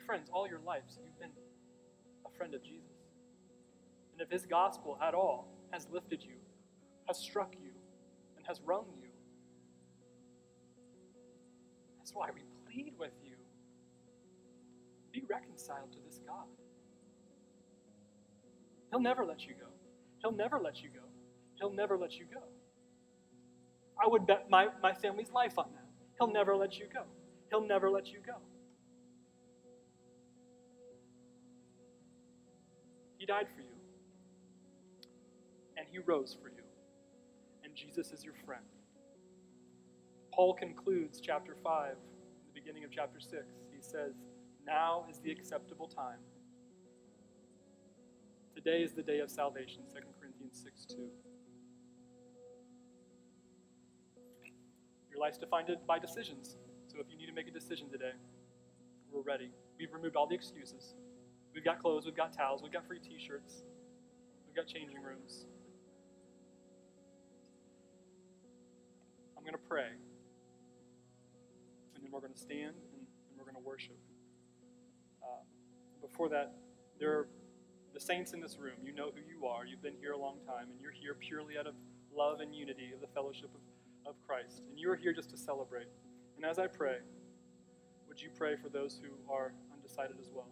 friends, 0.05 0.29
all 0.31 0.47
your 0.47 0.59
lives, 0.65 0.99
you've 1.03 1.19
been 1.19 1.31
a 2.25 2.37
friend 2.37 2.53
of 2.53 2.63
Jesus. 2.63 2.89
And 4.11 4.21
if 4.21 4.29
his 4.29 4.45
gospel 4.45 4.97
at 5.01 5.13
all 5.13 5.47
has 5.71 5.87
lifted 5.91 6.23
you, 6.23 6.35
has 7.07 7.17
struck 7.17 7.53
you, 7.61 7.71
and 8.37 8.45
has 8.47 8.61
wrung 8.61 8.85
you, 9.01 9.09
that's 11.97 12.13
why 12.13 12.29
we 12.33 12.41
plead 12.71 12.93
with 12.99 13.13
you. 13.23 13.35
Be 15.11 15.23
reconciled 15.29 15.91
to 15.93 15.97
this 16.05 16.19
God. 16.27 16.45
He'll 18.91 19.01
never 19.01 19.25
let 19.25 19.45
you 19.45 19.53
go. 19.59 19.67
He'll 20.21 20.31
never 20.31 20.59
let 20.59 20.81
you 20.81 20.89
go. 20.89 21.01
He'll 21.59 21.73
never 21.73 21.97
let 21.97 22.13
you 22.13 22.25
go. 22.31 22.41
I 24.03 24.07
would 24.07 24.27
bet 24.27 24.49
my, 24.49 24.67
my 24.81 24.93
family's 24.93 25.31
life 25.31 25.57
on 25.57 25.67
that. 25.73 25.85
He'll 26.19 26.31
never 26.31 26.55
let 26.55 26.77
you 26.77 26.85
go. 26.93 27.03
He'll 27.49 27.65
never 27.65 27.89
let 27.89 28.07
you 28.07 28.19
go. 28.25 28.35
He 33.23 33.27
died 33.27 33.47
for 33.55 33.61
you. 33.61 33.77
And 35.77 35.87
he 35.89 35.99
rose 35.99 36.35
for 36.41 36.49
you. 36.49 36.63
And 37.63 37.73
Jesus 37.73 38.11
is 38.11 38.21
your 38.21 38.33
friend. 38.45 38.65
Paul 40.33 40.53
concludes 40.55 41.21
chapter 41.21 41.55
5, 41.63 41.91
in 41.91 41.95
the 42.53 42.59
beginning 42.59 42.83
of 42.83 42.91
chapter 42.91 43.21
6. 43.21 43.31
He 43.73 43.81
says, 43.81 44.11
Now 44.67 45.05
is 45.09 45.19
the 45.19 45.31
acceptable 45.31 45.87
time. 45.87 46.17
Today 48.53 48.83
is 48.83 48.91
the 48.91 49.03
day 49.03 49.19
of 49.19 49.31
salvation, 49.31 49.83
2 49.93 50.01
Corinthians 50.19 50.61
6 50.61 50.85
2. 50.93 50.95
Your 55.11 55.21
life's 55.21 55.37
defined 55.37 55.73
by 55.87 55.97
decisions. 55.97 56.57
So 56.87 56.97
if 56.99 57.05
you 57.09 57.17
need 57.17 57.27
to 57.27 57.33
make 57.33 57.47
a 57.47 57.51
decision 57.51 57.89
today, 57.89 58.15
we're 59.13 59.21
ready. 59.21 59.49
We've 59.79 59.93
removed 59.93 60.17
all 60.17 60.27
the 60.27 60.35
excuses. 60.35 60.95
We've 61.53 61.63
got 61.63 61.79
clothes, 61.79 62.05
we've 62.05 62.15
got 62.15 62.33
towels, 62.33 62.61
we've 62.63 62.71
got 62.71 62.87
free 62.87 62.99
t 62.99 63.17
shirts, 63.19 63.63
we've 64.47 64.55
got 64.55 64.67
changing 64.67 65.01
rooms. 65.01 65.45
I'm 69.37 69.43
going 69.43 69.53
to 69.53 69.69
pray. 69.69 69.89
And 71.95 72.03
then 72.03 72.11
we're 72.11 72.21
going 72.21 72.33
to 72.33 72.39
stand 72.39 72.75
and, 72.93 73.05
and 73.29 73.37
we're 73.37 73.43
going 73.43 73.61
to 73.61 73.67
worship. 73.67 73.97
Uh, 75.21 75.43
before 76.01 76.29
that, 76.29 76.55
there 76.99 77.11
are 77.11 77.27
the 77.93 77.99
saints 77.99 78.33
in 78.33 78.39
this 78.39 78.57
room. 78.57 78.75
You 78.81 78.93
know 78.93 79.11
who 79.13 79.21
you 79.21 79.45
are. 79.45 79.65
You've 79.65 79.81
been 79.81 79.97
here 79.99 80.13
a 80.13 80.17
long 80.17 80.37
time, 80.47 80.69
and 80.71 80.81
you're 80.81 80.91
here 80.91 81.13
purely 81.13 81.57
out 81.57 81.67
of 81.67 81.75
love 82.15 82.39
and 82.39 82.55
unity 82.55 82.91
of 82.93 83.01
the 83.01 83.07
fellowship 83.07 83.49
of 83.53 83.61
of 84.05 84.15
Christ. 84.25 84.61
And 84.69 84.79
you 84.79 84.89
are 84.91 84.95
here 84.95 85.13
just 85.13 85.29
to 85.31 85.37
celebrate. 85.37 85.87
And 86.35 86.45
as 86.45 86.59
I 86.59 86.67
pray, 86.67 86.97
would 88.07 88.21
you 88.21 88.29
pray 88.37 88.55
for 88.55 88.69
those 88.69 88.99
who 89.01 89.09
are 89.33 89.53
undecided 89.73 90.17
as 90.19 90.29
well? 90.33 90.49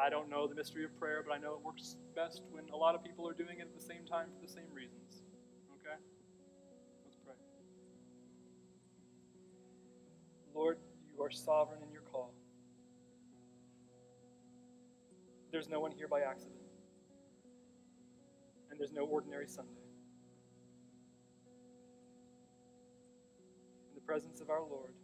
I 0.00 0.08
don't 0.08 0.30
know 0.30 0.46
the 0.46 0.54
mystery 0.54 0.84
of 0.84 0.98
prayer, 0.98 1.22
but 1.26 1.34
I 1.34 1.38
know 1.38 1.52
it 1.52 1.62
works 1.62 1.96
best 2.16 2.42
when 2.50 2.64
a 2.70 2.76
lot 2.76 2.94
of 2.94 3.04
people 3.04 3.28
are 3.28 3.34
doing 3.34 3.58
it 3.58 3.62
at 3.62 3.74
the 3.74 3.82
same 3.82 4.06
time 4.06 4.28
for 4.34 4.40
the 4.40 4.50
same 4.50 4.72
reasons. 4.72 5.20
Okay? 5.74 5.96
Let's 7.04 7.16
pray. 7.22 7.34
Lord, 10.54 10.78
you 11.12 11.22
are 11.22 11.30
sovereign 11.30 11.82
in 11.86 11.92
your 11.92 12.00
call. 12.02 12.32
There's 15.52 15.68
no 15.68 15.80
one 15.80 15.90
here 15.90 16.08
by 16.08 16.20
accident. 16.20 16.56
And 18.70 18.80
there's 18.80 18.92
no 18.92 19.04
ordinary 19.04 19.48
Sunday. 19.48 19.82
In 23.90 23.94
the 23.96 24.00
presence 24.00 24.40
of 24.40 24.48
our 24.48 24.62
Lord, 24.62 24.94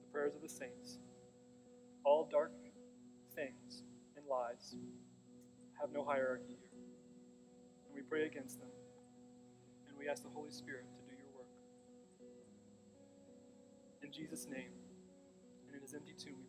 the 0.00 0.12
prayers 0.12 0.34
of 0.34 0.42
the 0.42 0.48
saints, 0.48 0.98
all 2.04 2.28
dark 2.32 2.50
lies 4.28 4.76
have 5.80 5.92
no 5.92 6.04
hierarchy 6.04 6.56
here. 6.58 6.78
And 7.86 7.94
we 7.94 8.02
pray 8.02 8.26
against 8.26 8.58
them. 8.58 8.68
And 9.88 9.96
we 9.98 10.08
ask 10.08 10.22
the 10.22 10.28
Holy 10.28 10.50
Spirit 10.50 10.84
to 10.96 11.02
do 11.08 11.16
your 11.16 11.30
work. 11.34 11.52
In 14.02 14.12
Jesus' 14.12 14.46
name 14.50 14.72
and 15.66 15.76
in 15.76 15.82
his 15.82 15.94
empty 15.94 16.14
tomb. 16.18 16.47